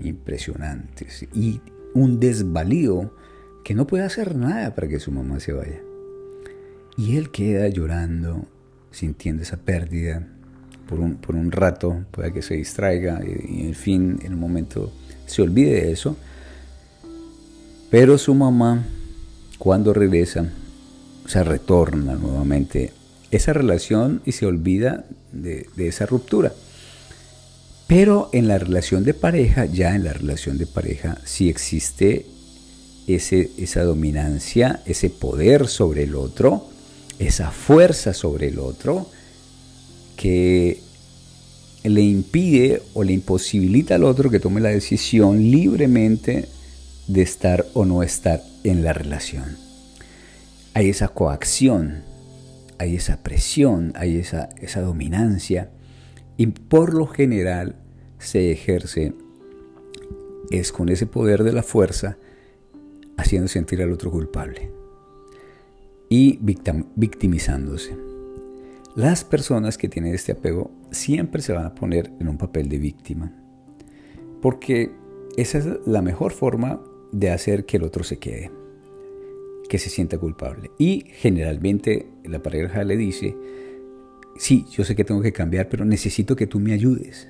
impresionantes 0.03 1.25
y 1.33 1.61
un 1.93 2.19
desvalío 2.19 3.15
que 3.63 3.73
no 3.73 3.87
puede 3.87 4.03
hacer 4.03 4.35
nada 4.35 4.75
para 4.75 4.89
que 4.89 4.99
su 4.99 5.11
mamá 5.11 5.39
se 5.39 5.53
vaya. 5.53 5.79
Y 6.97 7.17
él 7.17 7.31
queda 7.31 7.67
llorando, 7.69 8.45
sintiendo 8.91 9.43
esa 9.43 9.57
pérdida, 9.57 10.27
por 10.87 10.99
un, 10.99 11.15
por 11.15 11.35
un 11.35 11.51
rato, 11.51 12.05
pueda 12.11 12.31
que 12.31 12.41
se 12.41 12.55
distraiga 12.55 13.21
y, 13.23 13.65
en 13.65 13.73
fin, 13.73 14.19
en 14.23 14.33
un 14.33 14.39
momento 14.39 14.91
se 15.25 15.41
olvide 15.41 15.81
de 15.81 15.91
eso. 15.91 16.15
Pero 17.89 18.17
su 18.17 18.33
mamá, 18.33 18.83
cuando 19.57 19.93
regresa, 19.93 20.49
se 21.25 21.43
retorna 21.43 22.15
nuevamente 22.15 22.91
esa 23.31 23.53
relación 23.53 24.21
y 24.25 24.33
se 24.33 24.45
olvida 24.45 25.05
de, 25.31 25.67
esa 25.77 26.05
ruptura. 26.05 26.53
Pero 27.87 28.29
en 28.33 28.47
la 28.47 28.57
relación 28.57 29.03
de 29.03 29.13
pareja, 29.13 29.65
ya 29.65 29.95
en 29.95 30.03
la 30.03 30.13
relación 30.13 30.57
de 30.57 30.67
pareja, 30.67 31.17
si 31.25 31.49
existe 31.49 32.25
ese, 33.07 33.51
esa 33.57 33.83
dominancia, 33.83 34.81
ese 34.85 35.09
poder 35.09 35.67
sobre 35.67 36.03
el 36.03 36.15
otro, 36.15 36.69
esa 37.19 37.51
fuerza 37.51 38.13
sobre 38.13 38.47
el 38.47 38.59
otro, 38.59 39.07
que 40.17 40.79
le 41.83 42.01
impide 42.01 42.81
o 42.93 43.03
le 43.03 43.13
imposibilita 43.13 43.95
al 43.95 44.03
otro 44.03 44.29
que 44.29 44.39
tome 44.39 44.61
la 44.61 44.69
decisión 44.69 45.39
libremente 45.51 46.47
de 47.07 47.21
estar 47.21 47.65
o 47.73 47.85
no 47.85 48.03
estar 48.03 48.41
en 48.63 48.83
la 48.83 48.93
relación. 48.93 49.57
Hay 50.73 50.89
esa 50.89 51.09
coacción, 51.09 52.03
hay 52.77 52.95
esa 52.95 53.21
presión, 53.21 53.91
hay 53.95 54.17
esa, 54.17 54.49
esa 54.61 54.81
dominancia 54.81 55.69
y 56.37 56.47
por 56.47 56.93
lo 56.93 57.05
general 57.07 57.75
se 58.17 58.51
ejerce 58.51 59.13
es 60.49 60.71
con 60.71 60.89
ese 60.89 61.05
poder 61.05 61.43
de 61.43 61.53
la 61.53 61.63
fuerza 61.63 62.17
haciendo 63.17 63.47
sentir 63.47 63.81
al 63.81 63.91
otro 63.91 64.11
culpable 64.11 64.71
y 66.15 66.37
victimizándose. 66.95 67.97
Las 68.95 69.23
personas 69.23 69.79
que 69.79 69.89
tienen 69.89 70.13
este 70.13 70.33
apego 70.33 70.69
siempre 70.91 71.41
se 71.41 71.53
van 71.53 71.65
a 71.65 71.73
poner 71.73 72.11
en 72.19 72.29
un 72.29 72.37
papel 72.37 72.69
de 72.69 72.77
víctima, 72.77 73.33
porque 74.39 74.91
esa 75.37 75.57
es 75.57 75.65
la 75.87 76.03
mejor 76.03 76.31
forma 76.31 76.79
de 77.11 77.31
hacer 77.31 77.65
que 77.65 77.77
el 77.77 77.83
otro 77.83 78.03
se 78.03 78.19
quede, 78.19 78.51
que 79.67 79.79
se 79.79 79.89
sienta 79.89 80.19
culpable. 80.19 80.69
Y 80.77 81.05
generalmente 81.13 82.05
la 82.25 82.43
pareja 82.43 82.83
le 82.83 82.95
dice, 82.95 83.35
sí, 84.37 84.67
yo 84.69 84.83
sé 84.83 84.95
que 84.95 85.05
tengo 85.05 85.23
que 85.23 85.33
cambiar, 85.33 85.67
pero 85.67 85.83
necesito 85.83 86.35
que 86.35 86.45
tú 86.45 86.59
me 86.59 86.73
ayudes. 86.73 87.27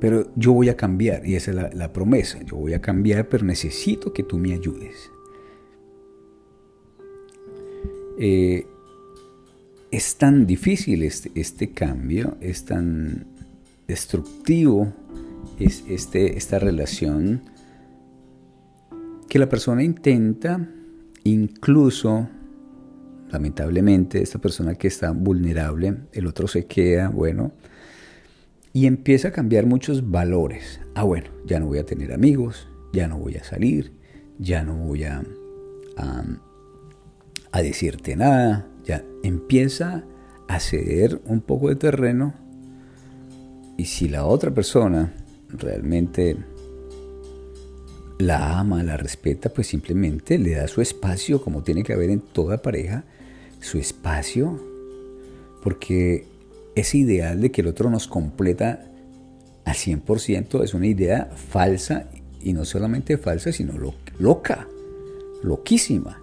Pero 0.00 0.32
yo 0.34 0.54
voy 0.54 0.70
a 0.70 0.76
cambiar, 0.76 1.24
y 1.24 1.36
esa 1.36 1.52
es 1.52 1.74
la, 1.76 1.92
promesa, 1.92 2.42
yo 2.42 2.56
voy 2.56 2.74
a 2.74 2.80
cambiar, 2.80 3.28
pero 3.28 3.44
necesito 3.44 4.12
que 4.12 4.24
tú 4.24 4.38
me 4.38 4.54
ayudes. 4.54 5.12
Eh, 8.18 8.66
es 9.90 10.16
tan 10.16 10.46
difícil 10.46 11.02
este, 11.02 11.30
este, 11.34 11.70
cambio, 11.70 12.36
es 12.40 12.64
tan 12.64 13.26
destructivo 13.86 14.92
es 15.58 15.84
este, 15.88 16.36
esta 16.36 16.58
relación 16.58 17.42
que 19.28 19.38
la 19.38 19.48
persona 19.48 19.82
intenta 19.82 20.68
incluso, 21.24 22.28
lamentablemente, 23.30 24.22
esta 24.22 24.38
persona 24.38 24.74
que 24.74 24.88
está 24.88 25.10
vulnerable, 25.10 25.96
el 26.12 26.26
otro 26.26 26.48
se 26.48 26.66
queda, 26.66 27.08
bueno, 27.08 27.52
y 28.72 28.86
empieza 28.86 29.28
a 29.28 29.32
cambiar 29.32 29.66
muchos 29.66 30.10
valores. 30.10 30.80
Ah, 30.94 31.02
bueno, 31.02 31.28
ya 31.46 31.60
no 31.60 31.66
voy 31.66 31.78
a 31.78 31.84
tener 31.84 32.12
amigos, 32.12 32.68
ya 32.92 33.08
no 33.08 33.18
voy 33.18 33.36
a 33.36 33.44
salir, 33.44 33.92
ya 34.38 34.62
no 34.62 34.76
voy 34.76 35.04
a, 35.04 35.22
a 35.96 36.24
decirte 37.52 38.16
nada, 38.16 38.66
ya 38.84 39.04
empieza 39.22 40.04
a 40.48 40.60
ceder 40.60 41.20
un 41.26 41.40
poco 41.40 41.68
de 41.68 41.76
terreno 41.76 42.34
y 43.76 43.84
si 43.86 44.08
la 44.08 44.24
otra 44.24 44.50
persona 44.50 45.12
realmente 45.48 46.36
la 48.18 48.58
ama, 48.58 48.82
la 48.82 48.96
respeta, 48.96 49.48
pues 49.50 49.68
simplemente 49.68 50.38
le 50.38 50.54
da 50.54 50.66
su 50.66 50.80
espacio, 50.80 51.40
como 51.40 51.62
tiene 51.62 51.84
que 51.84 51.92
haber 51.92 52.10
en 52.10 52.20
toda 52.20 52.60
pareja, 52.60 53.04
su 53.60 53.78
espacio, 53.78 54.60
porque 55.62 56.26
ese 56.74 56.98
ideal 56.98 57.40
de 57.40 57.52
que 57.52 57.60
el 57.60 57.68
otro 57.68 57.90
nos 57.90 58.08
completa 58.08 58.84
al 59.64 59.74
100% 59.74 60.64
es 60.64 60.74
una 60.74 60.86
idea 60.86 61.30
falsa, 61.34 62.08
y 62.40 62.52
no 62.52 62.64
solamente 62.64 63.18
falsa, 63.18 63.52
sino 63.52 63.74
loca, 64.18 64.66
loquísima. 65.42 66.20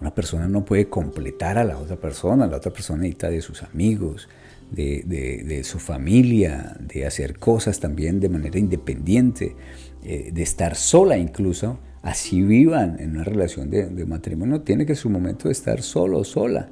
Una 0.00 0.14
persona 0.14 0.46
no 0.46 0.64
puede 0.64 0.88
completar 0.88 1.58
a 1.58 1.64
la 1.64 1.78
otra 1.78 1.96
persona, 1.96 2.46
la 2.46 2.58
otra 2.58 2.72
persona 2.72 3.02
necesita 3.02 3.30
de 3.30 3.40
sus 3.40 3.62
amigos, 3.62 4.28
de, 4.70 5.62
su 5.64 5.78
familia, 5.78 6.76
de 6.80 7.06
hacer 7.06 7.38
cosas 7.38 7.80
también 7.80 8.20
de 8.20 8.28
manera 8.28 8.58
independiente, 8.58 9.56
eh, 10.04 10.30
de 10.32 10.42
estar 10.42 10.74
sola 10.74 11.16
incluso, 11.16 11.78
así 12.02 12.42
vivan 12.42 12.98
en 13.00 13.12
una 13.12 13.24
relación 13.24 13.70
de, 13.70 14.06
matrimonio, 14.06 14.60
tiene 14.60 14.86
que 14.86 14.94
su 14.94 15.08
momento 15.08 15.48
de 15.48 15.52
estar 15.52 15.82
solo, 15.82 16.24
sola. 16.24 16.68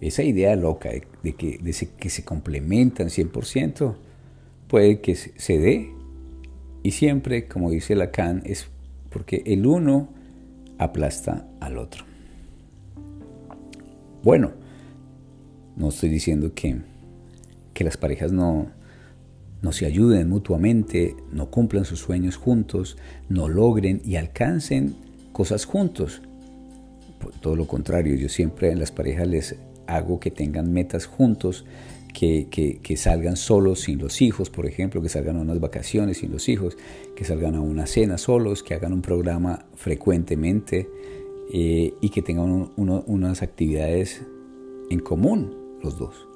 Esa 0.00 0.22
idea 0.22 0.54
loca 0.56 0.90
de, 1.22 1.32
que, 1.32 1.58
que 1.58 2.10
se 2.10 2.24
complementan 2.24 3.08
100% 3.08 3.96
puede 4.68 5.00
que 5.00 5.16
se 5.16 5.58
dé. 5.58 5.92
Y 6.84 6.92
siempre, 6.92 7.48
como 7.48 7.70
dice 7.70 7.96
Lacan, 7.96 8.42
es 8.44 8.68
porque 9.10 9.42
el 9.46 9.66
uno 9.66 10.08
aplasta 10.78 11.46
al 11.60 11.78
otro. 11.78 12.04
Bueno, 14.22 14.52
no 15.76 15.88
estoy 15.88 16.08
diciendo 16.08 16.52
que, 16.54 16.76
que 17.74 17.84
las 17.84 17.96
parejas 17.96 18.32
no, 18.32 18.66
no 19.62 19.72
se 19.72 19.86
ayuden 19.86 20.28
mutuamente, 20.28 21.16
no 21.32 21.50
cumplan 21.50 21.84
sus 21.84 22.00
sueños 22.00 22.36
juntos, 22.36 22.96
no 23.28 23.48
logren 23.48 24.00
y 24.04 24.16
alcancen 24.16 24.94
cosas 25.32 25.64
juntos. 25.64 26.22
todo 27.40 27.56
lo 27.56 27.66
contrario, 27.66 28.14
yo 28.16 28.28
siempre 28.28 28.70
en 28.70 28.78
las 28.78 28.92
parejas 28.92 29.28
les 29.28 29.56
hago 29.86 30.20
que 30.20 30.30
tengan 30.30 30.72
metas 30.72 31.06
juntos, 31.06 31.64
que, 32.12 32.48
que, 32.82 32.96
salgan 32.96 33.36
solos 33.36 33.80
sin 33.80 33.98
los 33.98 34.22
hijos, 34.22 34.50
por 34.50 34.66
ejemplo, 34.66 35.00
que 35.00 35.08
salgan 35.08 35.36
a 35.36 35.40
unas 35.40 35.60
vacaciones 35.60 36.18
sin 36.18 36.32
los 36.32 36.48
hijos, 36.48 36.76
que 37.14 37.24
salgan 37.24 37.54
a 37.54 37.60
una 37.60 37.86
cena 37.86 38.18
solos, 38.18 38.62
que 38.62 38.74
hagan 38.74 38.92
un 38.92 39.02
programa 39.02 39.66
frecuentemente 39.76 40.88
eh, 41.52 41.94
y 42.00 42.08
que 42.10 42.22
tengan 42.22 42.70
unas 42.76 43.42
actividades 43.42 44.22
en 44.90 45.00
común 45.00 45.54
los 45.82 45.98
dos. 45.98 46.26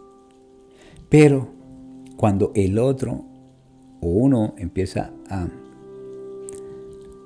Pero 1.09 1.49
cuando 2.17 2.53
el 2.55 2.79
otro 2.79 3.25
o 4.01 4.09
uno 4.09 4.55
empieza 4.59 5.13
a, 5.29 5.49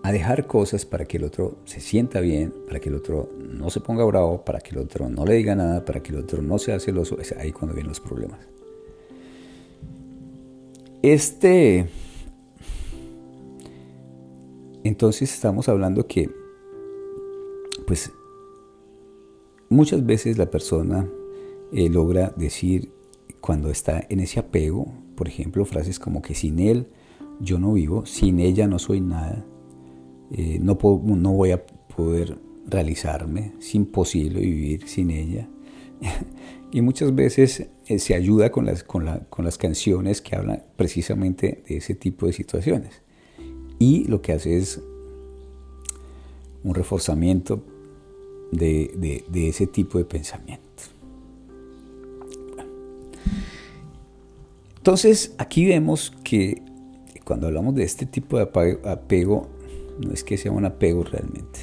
a 0.06 0.12
dejar 0.12 0.46
cosas 0.46 0.86
para 0.86 1.04
que 1.04 1.16
el 1.16 1.25
otro 1.25 1.56
se 1.64 1.80
sienta 1.80 2.20
bien, 2.20 2.54
para 2.68 2.78
que 2.78 2.90
el 2.90 2.94
otro 2.94 3.28
no 3.40 3.70
se 3.70 3.80
ponga 3.80 4.04
bravo, 4.04 4.44
para 4.44 4.60
que 4.60 4.70
el 4.70 4.78
otro 4.78 5.08
no 5.08 5.26
le 5.26 5.34
diga 5.34 5.56
nada, 5.56 5.84
para 5.84 6.00
que 6.00 6.12
el 6.12 6.18
otro 6.18 6.42
no 6.42 6.60
sea 6.60 6.78
celoso, 6.78 7.18
es 7.18 7.32
ahí 7.32 7.50
cuando 7.50 7.75
vienen 7.75 7.88
los 7.88 7.98
problemas. 7.98 8.38
Este, 11.02 11.88
entonces 14.84 15.34
estamos 15.34 15.68
hablando 15.68 16.06
que, 16.06 16.30
pues, 17.84 18.12
muchas 19.68 20.06
veces 20.06 20.38
la 20.38 20.52
persona 20.52 21.04
eh, 21.72 21.88
logra 21.88 22.32
decir 22.36 22.92
cuando 23.40 23.70
está 23.70 24.06
en 24.08 24.20
ese 24.20 24.38
apego, 24.38 24.86
por 25.16 25.26
ejemplo, 25.26 25.64
frases 25.64 25.98
como 25.98 26.22
que 26.22 26.36
sin 26.36 26.60
él 26.60 26.86
yo 27.40 27.58
no 27.58 27.72
vivo, 27.72 28.06
sin 28.06 28.38
ella 28.38 28.68
no 28.68 28.78
soy 28.78 29.00
nada, 29.00 29.44
eh, 30.33 30.59
no, 30.61 30.78
no 31.04 31.33
voy 31.33 31.52
a 31.52 31.64
poder 31.64 32.38
realizarme, 32.66 33.52
es 33.59 33.75
imposible 33.75 34.40
vivir 34.40 34.88
sin 34.88 35.11
ella. 35.11 35.49
y 36.73 36.80
muchas 36.80 37.14
veces 37.14 37.66
eh, 37.87 37.99
se 37.99 38.14
ayuda 38.14 38.50
con 38.50 38.66
las, 38.66 38.83
con, 38.83 39.04
las 39.04 39.59
canciones 39.59 40.21
que 40.21 40.37
hablan 40.37 40.64
precisamente 40.76 41.62
de 41.68 41.76
ese 41.76 41.95
tipo 41.95 42.26
de 42.26 42.33
situaciones. 42.33 43.02
Y 43.78 44.04
lo 44.04 44.23
que 44.23 44.33
hace 44.33 44.56
es 44.56 44.80
un 46.64 46.75
reforzamiento 46.75 47.62
de, 48.50 49.23
de 49.28 49.49
ese 49.49 49.66
tipo 49.66 49.99
de 49.99 50.04
pensamiento. 50.04 50.66
Entonces, 54.87 55.35
aquí 55.38 55.66
vemos 55.66 56.12
que 56.23 56.62
cuando 57.25 57.49
hablamos 57.49 57.75
de 57.75 57.83
este 57.83 58.06
tipo 58.06 58.38
de 58.38 58.45
apego, 58.85 59.49
no 59.98 60.12
es 60.12 60.24
que 60.24 60.36
sea 60.36 60.52
un 60.52 60.64
apego 60.64 61.04
realmente, 61.04 61.60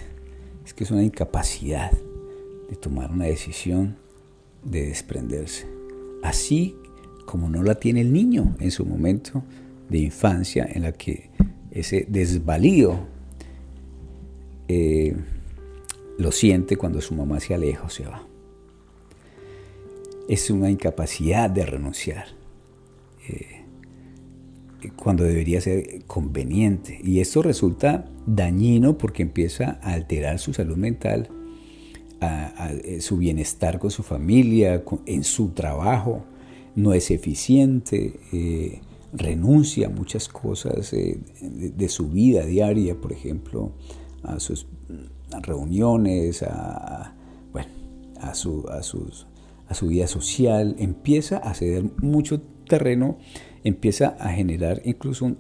es 0.65 0.73
que 0.73 0.83
es 0.83 0.91
una 0.91 1.03
incapacidad 1.03 1.91
de 2.69 2.75
tomar 2.75 3.11
una 3.11 3.25
decisión 3.25 3.97
de 4.63 4.87
desprenderse. 4.87 5.67
Así 6.23 6.75
como 7.25 7.49
no 7.49 7.63
la 7.63 7.75
tiene 7.75 8.01
el 8.01 8.11
niño 8.11 8.55
en 8.59 8.71
su 8.71 8.85
momento 8.85 9.43
de 9.89 9.99
infancia, 9.99 10.67
en 10.71 10.83
la 10.83 10.91
que 10.91 11.29
ese 11.71 12.05
desvalío 12.07 12.99
eh, 14.67 15.15
lo 16.17 16.31
siente 16.31 16.77
cuando 16.77 17.01
su 17.01 17.13
mamá 17.15 17.39
se 17.39 17.53
aleja 17.53 17.83
o 17.83 17.89
se 17.89 18.05
va. 18.05 18.25
Es 20.29 20.49
una 20.49 20.69
incapacidad 20.69 21.49
de 21.49 21.65
renunciar 21.65 22.27
eh, 23.27 23.62
cuando 24.91 25.23
debería 25.23 25.61
ser 25.61 26.03
conveniente. 26.05 26.99
Y 27.03 27.19
esto 27.19 27.41
resulta 27.41 28.05
dañino 28.25 28.97
porque 28.97 29.23
empieza 29.23 29.79
a 29.81 29.93
alterar 29.93 30.39
su 30.39 30.53
salud 30.53 30.77
mental, 30.77 31.29
eh, 32.22 33.01
su 33.01 33.17
bienestar 33.17 33.79
con 33.79 33.91
su 33.91 34.03
familia, 34.03 34.83
en 35.05 35.24
su 35.24 35.50
trabajo, 35.50 36.24
no 36.75 36.93
es 36.93 37.11
eficiente, 37.11 38.19
eh, 38.31 38.81
renuncia 39.13 39.87
a 39.87 39.89
muchas 39.89 40.27
cosas 40.27 40.91
de, 40.91 41.89
su 41.89 42.09
vida 42.09 42.46
diaria, 42.46 42.96
por 42.96 43.11
ejemplo, 43.11 43.74
a 44.24 44.39
sus 44.39 44.67
reuniones, 45.41 46.43
a, 46.43 47.13
su, 48.33 48.65
a, 48.69 48.81
su 48.81 49.87
vida 49.87 50.07
social, 50.07 50.75
empieza 50.79 51.37
a 51.37 51.53
ceder 51.53 51.83
mucho 52.01 52.41
terreno 52.65 53.17
empieza 53.63 54.15
a 54.19 54.29
generar 54.29 54.81
incluso 54.83 55.25
un, 55.25 55.37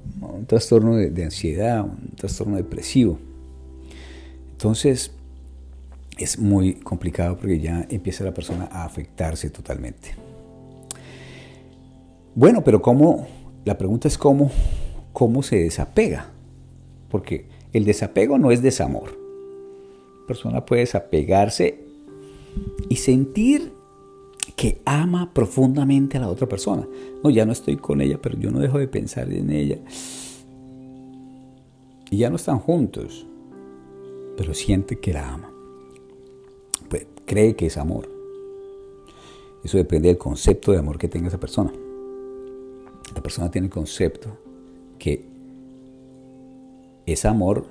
trastorno 0.47 0.95
de, 0.95 1.23
ansiedad, 1.23 1.83
un 1.83 2.11
trastorno 2.15 2.55
depresivo. 2.57 3.19
Entonces 4.51 5.11
es 6.17 6.39
muy 6.39 6.75
complicado 6.75 7.37
porque 7.37 7.59
ya 7.59 7.85
empieza 7.89 8.23
la 8.23 8.33
persona 8.33 8.69
a 8.71 8.85
afectarse 8.85 9.49
totalmente. 9.49 10.15
Bueno, 12.35 12.63
pero 12.63 12.81
¿cómo? 12.81 13.27
La 13.65 13.77
pregunta 13.77 14.07
es 14.07 14.17
cómo, 14.17 14.51
cómo 15.11 15.43
se 15.43 15.57
desapega. 15.57 16.31
Porque 17.09 17.45
el 17.73 17.85
desapego 17.85 18.37
no 18.37 18.51
es 18.51 18.61
desamor. 18.61 19.11
La 20.21 20.27
persona 20.27 20.65
puede 20.65 20.81
desapegarse 20.81 21.79
y 22.89 22.95
sentir 22.95 23.73
que 24.55 24.81
ama 24.85 25.33
profundamente 25.33 26.17
a 26.17 26.21
la 26.21 26.29
otra 26.29 26.47
persona. 26.47 26.87
No, 27.23 27.29
ya 27.29 27.45
no 27.45 27.51
estoy 27.51 27.77
con 27.77 28.01
ella, 28.01 28.19
pero 28.21 28.37
yo 28.37 28.51
no 28.51 28.59
dejo 28.59 28.77
de 28.77 28.87
pensar 28.87 29.31
en 29.31 29.49
ella. 29.49 29.79
Y 32.09 32.17
ya 32.17 32.29
no 32.29 32.35
están 32.35 32.59
juntos, 32.59 33.25
pero 34.37 34.53
siente 34.53 34.99
que 34.99 35.13
la 35.13 35.33
ama. 35.33 35.51
Pues 36.89 37.07
cree 37.25 37.55
que 37.55 37.67
es 37.67 37.77
amor. 37.77 38.09
Eso 39.63 39.77
depende 39.77 40.09
del 40.09 40.17
concepto 40.17 40.71
de 40.71 40.79
amor 40.79 40.97
que 40.97 41.07
tenga 41.07 41.29
esa 41.29 41.39
persona. 41.39 41.71
La 43.15 43.21
persona 43.21 43.49
tiene 43.49 43.67
el 43.67 43.73
concepto 43.73 44.37
que 44.99 45.25
es 47.05 47.25
amor 47.25 47.65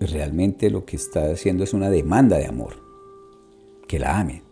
realmente 0.00 0.70
lo 0.70 0.84
que 0.84 0.96
está 0.96 1.32
haciendo 1.32 1.64
es 1.64 1.74
una 1.74 1.90
demanda 1.90 2.38
de 2.38 2.46
amor 2.46 2.87
que 3.88 3.98
la 3.98 4.20
ame. 4.20 4.42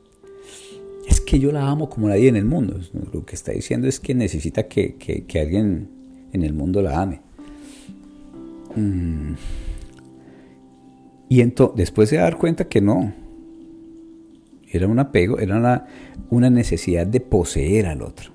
Es 1.06 1.20
que 1.20 1.38
yo 1.38 1.52
la 1.52 1.68
amo 1.68 1.88
como 1.88 2.08
nadie 2.08 2.28
en 2.28 2.36
el 2.36 2.44
mundo. 2.44 2.80
Lo 3.12 3.24
que 3.24 3.36
está 3.36 3.52
diciendo 3.52 3.86
es 3.86 4.00
que 4.00 4.14
necesita 4.14 4.66
que, 4.66 4.96
alguien 5.40 5.88
en 6.32 6.42
el 6.42 6.52
mundo 6.52 6.82
la 6.82 7.00
ame. 7.00 7.20
Mm. 8.74 9.34
Y 11.28 11.40
entonces, 11.40 11.76
después 11.76 12.10
de 12.10 12.16
dar 12.16 12.36
cuenta 12.36 12.68
que 12.68 12.80
no, 12.80 13.12
era 14.70 14.88
un 14.88 14.98
apego, 14.98 15.38
era 15.38 15.56
una, 15.56 15.86
una 16.30 16.50
necesidad 16.50 17.06
de 17.06 17.20
poseer 17.20 17.86
al 17.86 18.02
otro, 18.02 18.32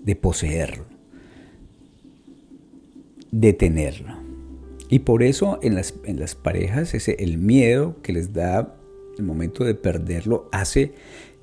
de 0.00 0.16
poseerlo, 0.16 0.84
de 3.30 3.52
tenerlo. 3.52 4.14
Y 4.88 5.00
por 5.00 5.22
eso 5.22 5.58
en 5.62 5.74
las, 5.74 5.94
en 6.04 6.20
las 6.20 6.34
parejas 6.34 6.94
ese, 6.94 7.16
el 7.18 7.38
miedo 7.38 8.00
que 8.02 8.12
les 8.12 8.32
da 8.32 8.76
el 9.18 9.24
momento 9.24 9.64
de 9.64 9.74
perderlo 9.74 10.48
hace 10.52 10.92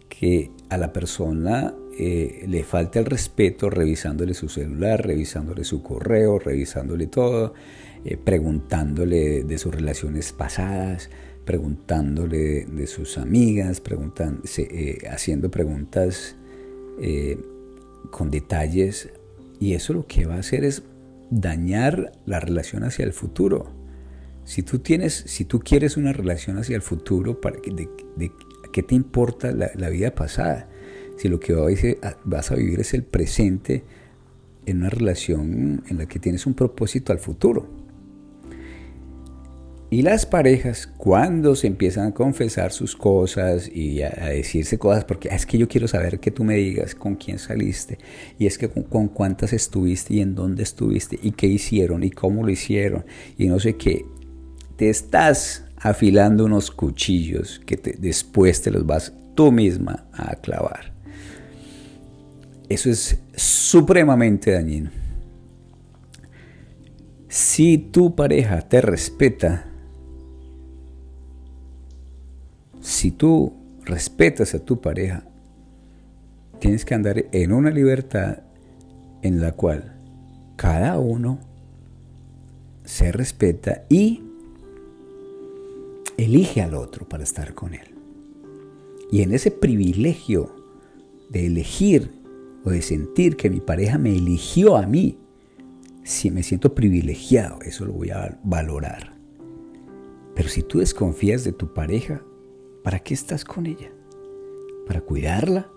que 0.09 0.51
a 0.69 0.77
la 0.77 0.93
persona 0.93 1.73
eh, 1.97 2.45
le 2.47 2.63
falte 2.63 2.99
el 2.99 3.05
respeto 3.05 3.69
revisándole 3.69 4.33
su 4.33 4.49
celular, 4.49 5.05
revisándole 5.05 5.63
su 5.63 5.83
correo, 5.83 6.39
revisándole 6.39 7.07
todo, 7.07 7.53
eh, 8.05 8.17
preguntándole 8.17 9.43
de 9.43 9.57
sus 9.57 9.73
relaciones 9.73 10.31
pasadas, 10.31 11.09
preguntándole 11.45 12.65
de 12.65 12.87
sus 12.87 13.17
amigas, 13.17 13.81
eh, 14.57 14.97
haciendo 15.09 15.51
preguntas 15.51 16.35
con 18.11 18.29
detalles. 18.29 19.09
Y 19.59 19.73
eso 19.73 19.93
lo 19.93 20.05
que 20.05 20.25
va 20.25 20.35
a 20.35 20.39
hacer 20.39 20.63
es 20.63 20.83
dañar 21.29 22.11
la 22.25 22.39
relación 22.39 22.83
hacia 22.83 23.05
el 23.05 23.13
futuro. 23.13 23.80
Si 24.43 24.63
tú 24.63 24.79
tienes, 24.79 25.13
si 25.27 25.45
tú 25.45 25.59
quieres 25.59 25.97
una 25.97 26.13
relación 26.13 26.57
hacia 26.57 26.75
el 26.75 26.81
futuro, 26.81 27.39
¿para 27.39 27.57
de, 27.57 28.31
¿qué 28.71 28.83
te 28.83 28.95
importa 28.95 29.51
la, 29.51 29.89
vida 29.89 30.15
pasada? 30.15 30.69
Si 31.17 31.27
lo 31.29 31.39
que 31.39 31.53
vas 32.25 32.51
a 32.51 32.55
vivir 32.55 32.79
es 32.79 32.93
el 32.93 33.03
presente 33.03 33.83
en 34.65 34.77
una 34.77 34.89
relación 34.89 35.83
en 35.87 35.97
la 35.97 36.07
que 36.07 36.19
tienes 36.19 36.45
un 36.45 36.53
propósito 36.53 37.11
al 37.11 37.19
futuro. 37.19 37.81
Y 39.93 40.03
las 40.03 40.25
parejas, 40.25 40.87
cuando 40.87 41.53
se 41.53 41.67
empiezan 41.67 42.07
a 42.07 42.13
confesar 42.13 42.71
sus 42.71 42.95
cosas 42.95 43.67
y 43.67 44.01
a, 44.03 44.09
decirse 44.29 44.77
cosas, 44.77 45.03
porque 45.03 45.29
ah, 45.29 45.35
es 45.35 45.45
que 45.45 45.57
yo 45.57 45.67
quiero 45.67 45.85
saber 45.89 46.21
que 46.21 46.31
tú 46.31 46.45
me 46.45 46.55
digas 46.55 46.95
con 46.95 47.15
quién 47.15 47.39
saliste, 47.39 47.97
y 48.39 48.45
es 48.45 48.57
que 48.57 48.69
con, 48.69 49.09
cuántas 49.09 49.51
estuviste 49.51 50.13
y 50.13 50.21
en 50.21 50.33
dónde 50.33 50.63
estuviste, 50.63 51.19
y 51.21 51.31
qué 51.31 51.47
hicieron 51.47 52.05
y 52.05 52.09
cómo 52.09 52.41
lo 52.41 52.49
hicieron, 52.49 53.03
y 53.37 53.47
no 53.47 53.59
sé 53.59 53.75
qué, 53.75 54.05
te 54.81 54.89
estás 54.89 55.63
afilando 55.77 56.43
unos 56.43 56.71
cuchillos 56.71 57.61
que 57.67 57.77
después 57.99 58.63
te 58.63 58.71
los 58.71 58.83
vas 58.83 59.13
tú 59.35 59.51
misma 59.51 60.07
a 60.11 60.35
clavar. 60.37 60.91
Eso 62.67 62.89
es 62.89 63.19
supremamente 63.35 64.49
dañino. 64.49 64.89
Si 67.29 67.77
tu 67.77 68.15
pareja 68.15 68.59
te 68.61 68.81
respeta, 68.81 69.67
si 72.81 73.11
tú 73.11 73.53
respetas 73.85 74.55
a 74.55 74.65
tu 74.65 74.81
pareja, 74.81 75.23
tienes 76.57 76.85
que 76.85 76.95
andar 76.95 77.25
en 77.31 77.53
una 77.53 77.69
libertad 77.69 78.39
en 79.21 79.41
la 79.41 79.51
cual 79.51 79.93
cada 80.55 80.97
uno 80.97 81.37
se 82.83 83.11
respeta 83.11 83.83
y 83.87 84.23
elige 86.25 86.61
al 86.61 86.75
otro 86.75 87.07
para 87.07 87.23
estar 87.23 87.53
con 87.53 87.73
él. 87.73 87.95
Y 89.11 89.21
en 89.21 89.33
ese 89.33 89.51
privilegio 89.51 90.55
de 91.29 91.47
elegir 91.47 92.11
o 92.63 92.69
de 92.69 92.81
sentir 92.81 93.35
que 93.35 93.49
mi 93.49 93.59
pareja 93.59 93.97
me 93.97 94.15
eligió 94.15 94.77
a 94.77 94.85
mí, 94.85 95.17
si 96.03 96.31
me 96.31 96.43
siento 96.43 96.73
privilegiado, 96.73 97.59
eso 97.61 97.85
lo 97.85 97.93
voy 97.93 98.09
a 98.09 98.39
valorar. 98.43 99.13
Pero 100.35 100.49
si 100.49 100.63
tú 100.63 100.79
desconfías 100.79 101.43
de 101.43 101.51
tu 101.51 101.73
pareja, 101.73 102.21
¿para 102.83 102.99
qué 102.99 103.13
estás 103.13 103.43
con 103.43 103.65
ella? 103.65 103.91
¿Para 104.87 105.01
cuidarla? 105.01 105.69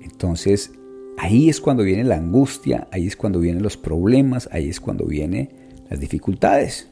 Entonces, 0.00 0.72
ahí 1.18 1.48
es 1.48 1.60
cuando 1.60 1.84
viene 1.84 2.04
la 2.04 2.16
angustia, 2.16 2.88
ahí 2.90 3.06
es 3.06 3.16
cuando 3.16 3.38
vienen 3.38 3.62
los 3.62 3.76
problemas, 3.76 4.48
ahí 4.52 4.68
es 4.68 4.80
cuando 4.80 5.06
vienen 5.06 5.50
las 5.88 6.00
dificultades. 6.00 6.91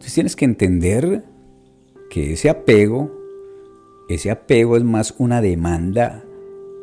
Entonces 0.00 0.14
tienes 0.14 0.34
que 0.34 0.46
entender 0.46 1.24
que 2.08 2.32
ese 2.32 2.48
apego, 2.48 3.14
ese 4.08 4.30
apego 4.30 4.78
es 4.78 4.82
más 4.82 5.14
una 5.18 5.42
demanda 5.42 6.24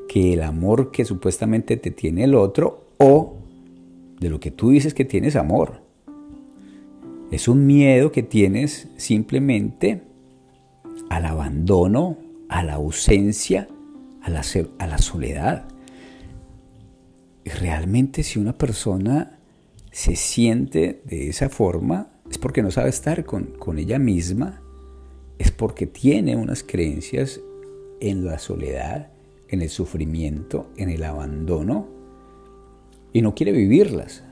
que 0.08 0.34
el 0.34 0.44
amor 0.44 0.92
que 0.92 1.04
supuestamente 1.04 1.78
te 1.78 1.90
tiene 1.90 2.26
el 2.26 2.36
otro 2.36 2.92
o 2.98 3.40
de 4.20 4.30
lo 4.30 4.40
que 4.40 4.52
tú 4.52 4.70
dices 4.70 4.94
que 4.94 5.04
tienes 5.04 5.36
amor. 5.36 5.82
Es 7.32 7.48
un 7.48 7.66
miedo 7.66 8.12
que 8.12 8.22
tienes 8.22 8.88
simplemente 8.98 10.04
al 11.10 11.26
abandono, 11.26 12.18
a 12.50 12.62
la 12.62 12.76
ausencia, 12.76 13.68
a 14.22 14.30
la, 14.30 14.44
a 14.78 14.86
la 14.86 15.00
soledad. 15.00 15.66
Y 17.44 17.50
realmente 17.50 18.22
si 18.22 18.38
una 18.38 18.60
persona 18.60 19.40
se 19.92 20.16
siente 20.16 21.02
de 21.06 21.30
esa 21.30 21.50
forma, 21.50 22.12
es 22.30 22.38
porque 22.38 22.62
no 22.62 22.72
sabe 22.72 22.90
estar 22.90 23.26
con, 23.26 23.46
con 23.46 23.80
ella 23.80 24.00
misma, 24.00 24.62
es 25.40 25.52
porque 25.52 25.86
tiene 25.86 26.36
unas 26.36 26.64
creencias 26.64 27.40
en 28.00 28.26
la 28.26 28.40
soledad, 28.40 29.10
en 29.50 29.62
el 29.62 29.70
sufrimiento, 29.70 30.70
en 30.78 30.90
el 30.90 31.04
abandono, 31.04 31.88
y 33.14 33.22
no 33.22 33.34
quiere 33.36 33.52
vivirlas. 33.52 34.24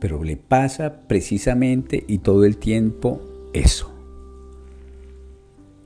Pero 0.00 0.22
le 0.22 0.36
pasa 0.36 1.06
precisamente 1.08 2.04
y 2.06 2.18
todo 2.18 2.44
el 2.44 2.58
tiempo 2.58 3.20
eso. 3.52 3.90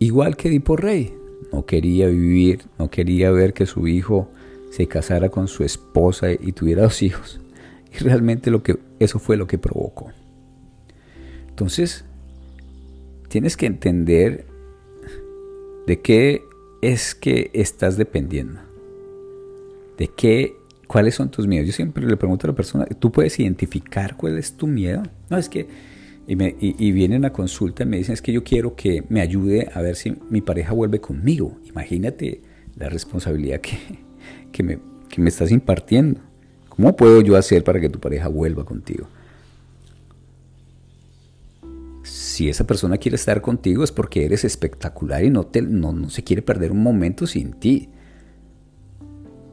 Igual 0.01 0.37
que 0.37 0.49
Edipo 0.49 0.77
Rey, 0.77 1.15
no 1.53 1.67
quería 1.67 2.09
vivir, 2.09 2.63
no 2.79 2.91
quería 2.91 3.31
ver 3.31 3.53
que 3.53 3.67
su 3.67 3.87
hijo 3.89 4.29
se 4.71 4.87
casara 4.87 5.29
con 5.31 5.49
su 5.49 5.65
esposa 5.65 6.31
y 6.33 6.53
tuviera 6.53 6.83
dos 6.83 7.03
hijos. 7.03 7.41
Y 7.93 8.05
realmente 8.05 8.51
lo 8.51 8.63
que, 8.63 8.79
eso 8.99 9.19
fue 9.19 9.37
lo 9.37 9.47
que 9.47 9.59
provocó. 9.59 10.11
Entonces, 11.59 12.05
tienes 13.27 13.57
que 13.57 13.67
entender 13.67 14.47
de 15.89 16.01
qué 16.01 16.45
es 16.83 17.17
que 17.17 17.51
estás 17.53 17.97
dependiendo. 17.97 18.61
De 19.97 20.07
qué, 20.07 20.55
cuáles 20.87 21.17
son 21.17 21.33
tus 21.33 21.49
miedos. 21.49 21.67
Yo 21.67 21.73
siempre 21.73 22.07
le 22.07 22.17
pregunto 22.17 22.47
a 22.47 22.51
la 22.51 22.55
persona, 22.55 22.85
¿tú 22.85 23.11
puedes 23.11 23.41
identificar 23.41 24.17
cuál 24.17 24.39
es 24.39 24.53
tu 24.53 24.69
miedo? 24.69 25.03
No, 25.31 25.37
es 25.37 25.49
que, 25.49 25.67
y, 26.29 26.37
me, 26.37 26.55
y, 26.61 26.93
vienen 26.93 27.25
a 27.25 27.33
consulta 27.33 27.83
y 27.83 27.87
me 27.87 27.97
dicen, 27.97 28.13
es 28.13 28.23
que 28.23 28.33
yo 28.33 28.45
quiero 28.45 28.77
que 28.77 29.03
me 29.09 29.21
ayude 29.21 29.69
a 29.75 29.83
ver 29.83 29.97
si 29.97 30.17
mi 30.31 30.41
pareja 30.41 30.75
vuelve 30.75 31.01
conmigo. 31.01 31.59
Imagínate 31.65 32.41
la 32.77 32.89
responsabilidad 32.89 33.61
que, 33.61 33.79
que, 34.53 34.63
me, 34.63 34.79
que 35.09 35.21
me 35.21 35.29
estás 35.29 35.51
impartiendo. 35.51 36.21
¿Cómo 36.69 36.95
puedo 36.95 37.21
yo 37.21 37.35
hacer 37.35 37.65
para 37.65 37.81
que 37.81 37.89
tu 37.89 37.99
pareja 37.99 38.29
vuelva 38.29 38.65
contigo? 38.65 39.09
Si 42.09 42.49
esa 42.49 42.67
persona 42.67 42.99
quiere 42.99 43.17
estar 43.17 43.41
contigo 43.41 43.85
es 43.85 43.93
porque 43.93 44.25
eres 44.25 44.45
espectacular 44.45 45.25
y 45.25 45.31
no, 45.31 45.47
te, 45.47 45.63
no, 45.63 46.09
se 46.09 46.25
quiere 46.25 46.43
perder 46.43 46.73
un 46.73 46.83
momento 46.83 47.27
sin 47.27 47.53
ti. 47.55 47.89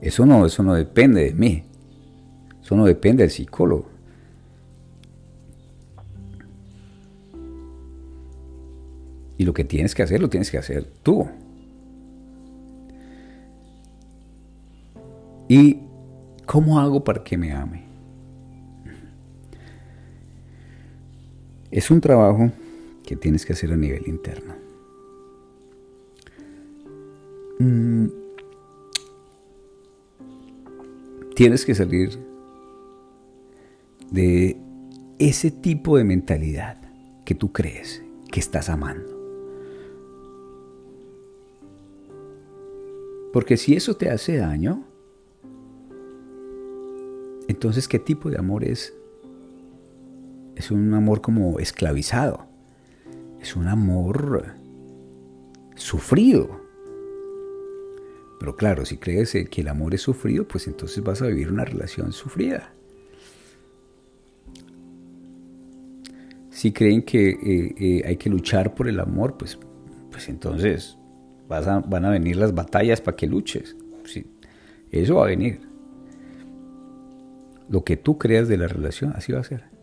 Eso 0.01 0.25
no, 0.25 0.45
eso 0.45 0.63
no 0.63 0.73
depende 0.73 1.23
de 1.23 1.33
mí. 1.33 1.63
Eso 2.61 2.75
no 2.75 2.85
depende 2.85 3.23
del 3.23 3.31
psicólogo. 3.31 3.89
Y 9.37 9.43
lo 9.43 9.53
que 9.53 9.63
tienes 9.63 9.93
que 9.93 10.03
hacer, 10.03 10.21
lo 10.21 10.29
tienes 10.29 10.49
que 10.49 10.57
hacer 10.57 10.85
tú. 11.03 11.27
¿Y 15.47 15.79
cómo 16.45 16.79
hago 16.79 17.03
para 17.03 17.23
que 17.23 17.37
me 17.37 17.51
ame? 17.51 17.84
Es 21.75 21.91
un 21.91 21.99
trabajo 21.99 22.53
que 23.05 23.17
tienes 23.17 23.45
que 23.45 23.51
hacer 23.51 23.73
a 23.73 23.75
nivel 23.75 24.07
interno. 24.07 24.55
Mm. 27.59 28.05
Tienes 31.35 31.65
que 31.65 31.75
salir 31.75 32.17
de 34.09 34.55
ese 35.19 35.51
tipo 35.51 35.97
de 35.97 36.05
mentalidad 36.05 36.77
que 37.25 37.35
tú 37.35 37.51
crees 37.51 38.01
que 38.31 38.39
estás 38.39 38.69
amando. 38.69 39.13
Porque 43.33 43.57
si 43.57 43.75
eso 43.75 43.97
te 43.97 44.09
hace 44.09 44.37
daño, 44.37 44.85
entonces 47.49 47.89
¿qué 47.89 47.99
tipo 47.99 48.29
de 48.29 48.37
amor 48.37 48.63
es 48.63 48.93
es 50.55 50.71
un 50.71 50.93
amor 50.93 51.21
como 51.21 51.59
esclavizado. 51.59 52.47
Es 53.41 53.55
un 53.55 53.67
amor 53.67 54.55
sufrido. 55.75 56.61
Pero 58.39 58.55
claro, 58.55 58.85
si 58.85 58.97
crees 58.97 59.33
que 59.49 59.61
el 59.61 59.67
amor 59.67 59.93
es 59.93 60.01
sufrido, 60.01 60.47
pues 60.47 60.67
entonces 60.67 61.03
vas 61.03 61.21
a 61.21 61.27
vivir 61.27 61.51
una 61.51 61.65
relación 61.65 62.11
sufrida. 62.11 62.73
Si 66.49 66.71
creen 66.71 67.01
que 67.01 67.29
eh, 67.29 67.75
eh, 67.77 68.03
hay 68.05 68.17
que 68.17 68.29
luchar 68.29 68.73
por 68.75 68.87
el 68.87 68.99
amor, 68.99 69.37
pues, 69.37 69.59
pues 70.09 70.29
entonces 70.29 70.97
van 71.47 72.05
a 72.05 72.09
venir 72.09 72.37
las 72.37 72.53
batallas 72.53 73.01
para 73.01 73.17
que 73.17 73.27
luches. 73.27 73.75
eso 74.91 75.15
va 75.15 75.25
a 75.25 75.27
venir. 75.27 75.59
Lo 77.67 77.83
que 77.83 77.97
tú 77.97 78.17
creas 78.17 78.47
de 78.47 78.57
la 78.57 78.67
relación, 78.67 79.13
así 79.15 79.33
va 79.33 79.39
a 79.39 79.43
ser. 79.43 79.74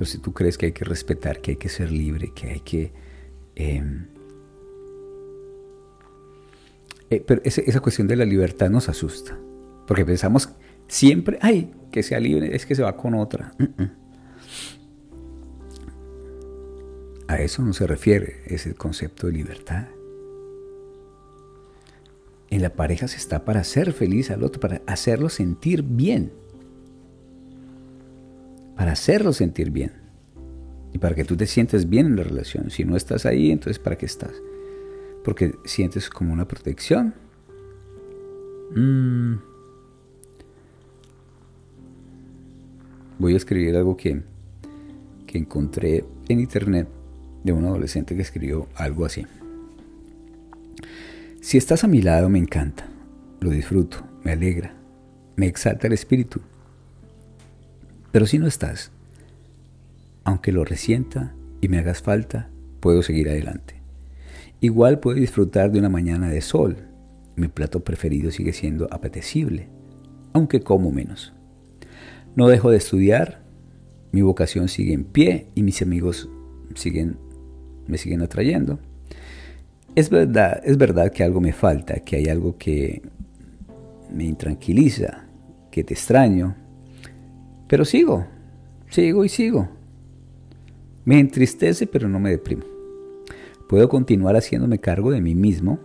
Pero 0.00 0.10
si 0.10 0.16
tú 0.16 0.32
crees 0.32 0.56
que 0.56 0.64
hay 0.64 0.72
que 0.72 0.86
respetar, 0.86 1.42
que 1.42 1.50
hay 1.50 1.56
que 1.58 1.68
ser 1.68 1.92
libre, 1.92 2.32
que 2.34 2.48
hay 2.48 2.60
que... 2.60 2.90
Em, 3.54 4.06
eh, 7.10 7.22
pero 7.26 7.42
esa 7.44 7.80
cuestión 7.80 8.08
de 8.08 8.16
la 8.16 8.24
libertad 8.24 8.70
nos 8.70 8.88
asusta. 8.88 9.38
Porque 9.86 10.06
pensamos 10.06 10.48
siempre, 10.88 11.38
ay, 11.42 11.74
que 11.92 12.02
sea 12.02 12.18
libre, 12.18 12.56
es 12.56 12.64
que 12.64 12.74
se 12.74 12.82
va 12.82 12.96
con 12.96 13.14
otra. 13.14 13.52
A 17.28 17.42
eso 17.42 17.60
no 17.60 17.74
se 17.74 17.86
refiere 17.86 18.40
ese 18.46 18.74
concepto 18.74 19.26
de 19.26 19.34
libertad. 19.34 19.88
En 22.48 22.62
la 22.62 22.72
pareja 22.72 23.06
se 23.06 23.18
está 23.18 23.44
para 23.44 23.60
hacer 23.60 23.92
feliz 23.92 24.30
al 24.30 24.44
otro, 24.44 24.60
para 24.60 24.80
hacerlo 24.86 25.28
sentir 25.28 25.82
bien 25.82 26.39
para 28.80 28.92
hacerlo 28.92 29.34
sentir 29.34 29.70
bien 29.70 29.92
y 30.94 30.96
para 30.96 31.14
que 31.14 31.22
tú 31.22 31.36
te 31.36 31.46
sientes 31.46 31.90
bien 31.90 32.06
en 32.06 32.16
la 32.16 32.22
relación. 32.22 32.70
Si 32.70 32.82
no 32.82 32.96
estás 32.96 33.26
ahí, 33.26 33.50
entonces 33.50 33.78
¿para 33.78 33.98
qué 33.98 34.06
estás? 34.06 34.32
Porque 35.22 35.54
sientes 35.66 36.08
como 36.08 36.32
una 36.32 36.48
protección. 36.48 37.12
Mm. 38.74 39.34
Voy 43.18 43.34
a 43.34 43.36
escribir 43.36 43.76
algo 43.76 43.98
que, 43.98 44.22
que 45.26 45.36
encontré 45.36 46.02
en 46.30 46.40
internet 46.40 46.88
de 47.44 47.52
un 47.52 47.66
adolescente 47.66 48.16
que 48.16 48.22
escribió 48.22 48.66
algo 48.76 49.04
así. 49.04 49.26
Si 51.42 51.58
estás 51.58 51.84
a 51.84 51.86
mi 51.86 52.00
lado 52.00 52.30
me 52.30 52.38
encanta, 52.38 52.88
lo 53.40 53.50
disfruto, 53.50 53.98
me 54.24 54.32
alegra, 54.32 54.72
me 55.36 55.48
exalta 55.48 55.86
el 55.86 55.92
espíritu 55.92 56.40
pero 58.12 58.26
si 58.26 58.38
no 58.38 58.46
estás, 58.46 58.92
aunque 60.24 60.52
lo 60.52 60.64
resienta 60.64 61.34
y 61.60 61.68
me 61.68 61.78
hagas 61.78 62.02
falta, 62.02 62.50
puedo 62.80 63.02
seguir 63.02 63.28
adelante. 63.28 63.80
Igual 64.60 65.00
puedo 65.00 65.18
disfrutar 65.18 65.72
de 65.72 65.78
una 65.78 65.88
mañana 65.88 66.28
de 66.28 66.40
sol. 66.40 66.76
Mi 67.36 67.48
plato 67.48 67.80
preferido 67.80 68.30
sigue 68.30 68.52
siendo 68.52 68.88
apetecible, 68.90 69.68
aunque 70.32 70.60
como 70.60 70.90
menos. 70.90 71.32
No 72.36 72.48
dejo 72.48 72.70
de 72.70 72.76
estudiar, 72.76 73.42
mi 74.12 74.22
vocación 74.22 74.68
sigue 74.68 74.92
en 74.92 75.04
pie 75.04 75.48
y 75.54 75.62
mis 75.62 75.80
amigos 75.82 76.28
siguen, 76.74 77.16
me 77.86 77.96
siguen 77.96 78.22
atrayendo. 78.22 78.78
Es 79.94 80.10
verdad, 80.10 80.60
es 80.64 80.76
verdad 80.76 81.10
que 81.10 81.24
algo 81.24 81.40
me 81.40 81.52
falta, 81.52 82.00
que 82.00 82.16
hay 82.16 82.26
algo 82.26 82.56
que 82.58 83.02
me 84.12 84.24
intranquiliza, 84.24 85.24
que 85.70 85.84
te 85.84 85.94
extraño, 85.94 86.54
pero 87.70 87.84
sigo, 87.84 88.26
sigo 88.88 89.24
y 89.24 89.28
sigo. 89.28 89.68
Me 91.04 91.20
entristece, 91.20 91.86
pero 91.86 92.08
no 92.08 92.18
me 92.18 92.30
deprimo. 92.30 92.64
Puedo 93.68 93.88
continuar 93.88 94.34
haciéndome 94.34 94.80
cargo 94.80 95.12
de 95.12 95.20
mí 95.20 95.36
mismo, 95.36 95.78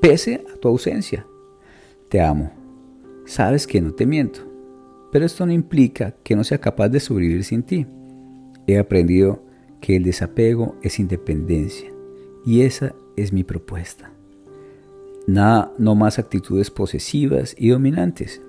pese 0.00 0.46
a 0.54 0.56
tu 0.56 0.68
ausencia. 0.68 1.26
Te 2.08 2.20
amo. 2.20 2.52
Sabes 3.26 3.66
que 3.66 3.80
no 3.80 3.92
te 3.92 4.06
miento, 4.06 4.42
pero 5.10 5.26
esto 5.26 5.44
no 5.44 5.50
implica 5.50 6.14
que 6.22 6.36
no 6.36 6.44
sea 6.44 6.58
capaz 6.58 6.88
de 6.90 7.00
sobrevivir 7.00 7.42
sin 7.42 7.64
ti. 7.64 7.84
He 8.68 8.78
aprendido 8.78 9.42
que 9.80 9.96
el 9.96 10.04
desapego 10.04 10.76
es 10.82 11.00
independencia 11.00 11.90
y 12.46 12.60
esa 12.60 12.94
es 13.16 13.32
mi 13.32 13.42
propuesta. 13.42 14.12
Nada, 15.26 15.72
no 15.78 15.96
más 15.96 16.20
actitudes 16.20 16.70
posesivas 16.70 17.56
y 17.58 17.70
dominantes, 17.70 18.40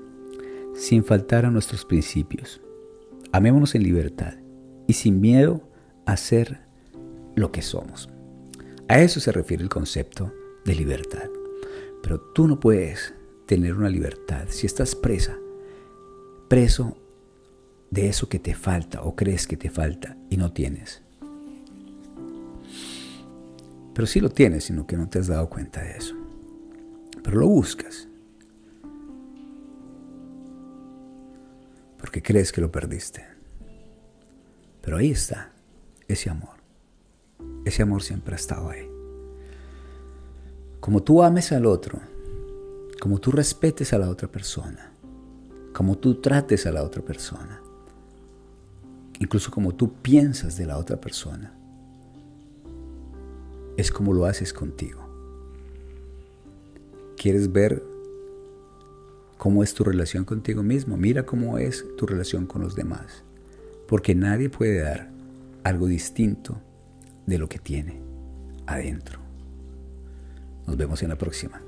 sin 0.76 1.04
faltar 1.04 1.46
a 1.46 1.50
nuestros 1.50 1.84
principios. 1.84 2.62
Amémonos 3.36 3.76
en 3.76 3.84
libertad 3.84 4.36
y 4.88 4.94
sin 4.94 5.20
miedo 5.20 5.62
a 6.06 6.16
ser 6.16 6.62
lo 7.36 7.52
que 7.52 7.62
somos. 7.62 8.10
A 8.88 9.02
eso 9.02 9.20
se 9.20 9.34
refiere 9.34 9.62
el 9.62 9.68
concepto 9.68 10.32
de 10.64 10.74
libertad. 10.74 11.28
Pero 12.02 12.22
tú 12.34 12.48
no 12.48 12.62
puedes 12.62 13.14
tener 13.46 13.74
una 13.74 13.90
libertad 13.90 14.46
si 14.48 14.66
estás 14.66 14.96
presa, 14.96 15.38
preso 16.48 16.96
de 17.92 18.08
eso 18.08 18.30
que 18.30 18.40
te 18.40 18.56
falta 18.56 19.02
o 19.02 19.18
crees 19.18 19.48
que 19.48 19.58
te 19.58 19.70
falta 19.70 20.16
y 20.30 20.38
no 20.38 20.54
tienes. 20.54 21.04
Pero 23.94 24.08
sí 24.08 24.22
lo 24.22 24.30
tienes, 24.30 24.64
sino 24.64 24.88
que 24.88 24.96
no 24.96 25.10
te 25.10 25.20
has 25.20 25.28
dado 25.28 25.50
cuenta 25.50 25.82
de 25.82 25.98
eso. 25.98 26.16
Pero 27.22 27.42
lo 27.42 27.50
buscas. 27.50 28.08
Porque 32.06 32.22
crees 32.22 32.52
que 32.52 32.62
lo 32.62 32.72
perdiste. 32.72 33.26
Pero 34.84 34.98
ahí 34.98 35.10
está, 35.10 35.52
ese 36.08 36.30
amor. 36.30 36.54
Ese 37.66 37.82
amor 37.82 38.04
siempre 38.04 38.36
ha 38.36 38.38
estado 38.38 38.70
ahí. 38.70 38.88
Como 40.80 41.02
tú 41.02 41.24
ames 41.24 41.52
al 41.52 41.66
otro, 41.66 42.00
como 43.02 43.18
tú 43.18 43.32
respetes 43.32 43.92
a 43.92 43.98
la 43.98 44.08
otra 44.08 44.28
persona, 44.28 44.92
como 45.74 45.98
tú 45.98 46.22
trates 46.22 46.68
a 46.68 46.72
la 46.72 46.84
otra 46.84 47.02
persona, 47.02 47.60
incluso 49.20 49.50
como 49.50 49.74
tú 49.74 49.92
piensas 49.92 50.58
de 50.58 50.68
la 50.68 50.78
otra 50.78 51.02
persona, 51.02 51.56
es 53.78 53.92
como 53.92 54.14
lo 54.14 54.28
haces 54.28 54.54
contigo. 54.54 55.02
¿Quieres 57.18 57.52
ver 57.52 57.95
cómo 59.46 59.62
es 59.62 59.76
tu 59.76 59.84
relación 59.84 60.26
contigo 60.26 60.64
mismo, 60.64 60.98
mira 60.98 61.24
cómo 61.24 61.60
es 61.60 61.86
tu 61.98 62.08
relación 62.08 62.48
con 62.48 62.64
los 62.64 62.76
demás, 62.76 63.24
porque 63.88 64.16
nadie 64.16 64.50
puede 64.50 64.80
dar 64.80 65.12
algo 65.64 65.86
distinto 65.86 66.60
de 67.28 67.38
lo 67.38 67.48
que 67.48 67.60
tiene 67.60 68.02
adentro. 68.66 69.20
Nos 70.66 70.76
vemos 70.76 71.04
en 71.04 71.10
la 71.10 71.18
próxima. 71.20 71.62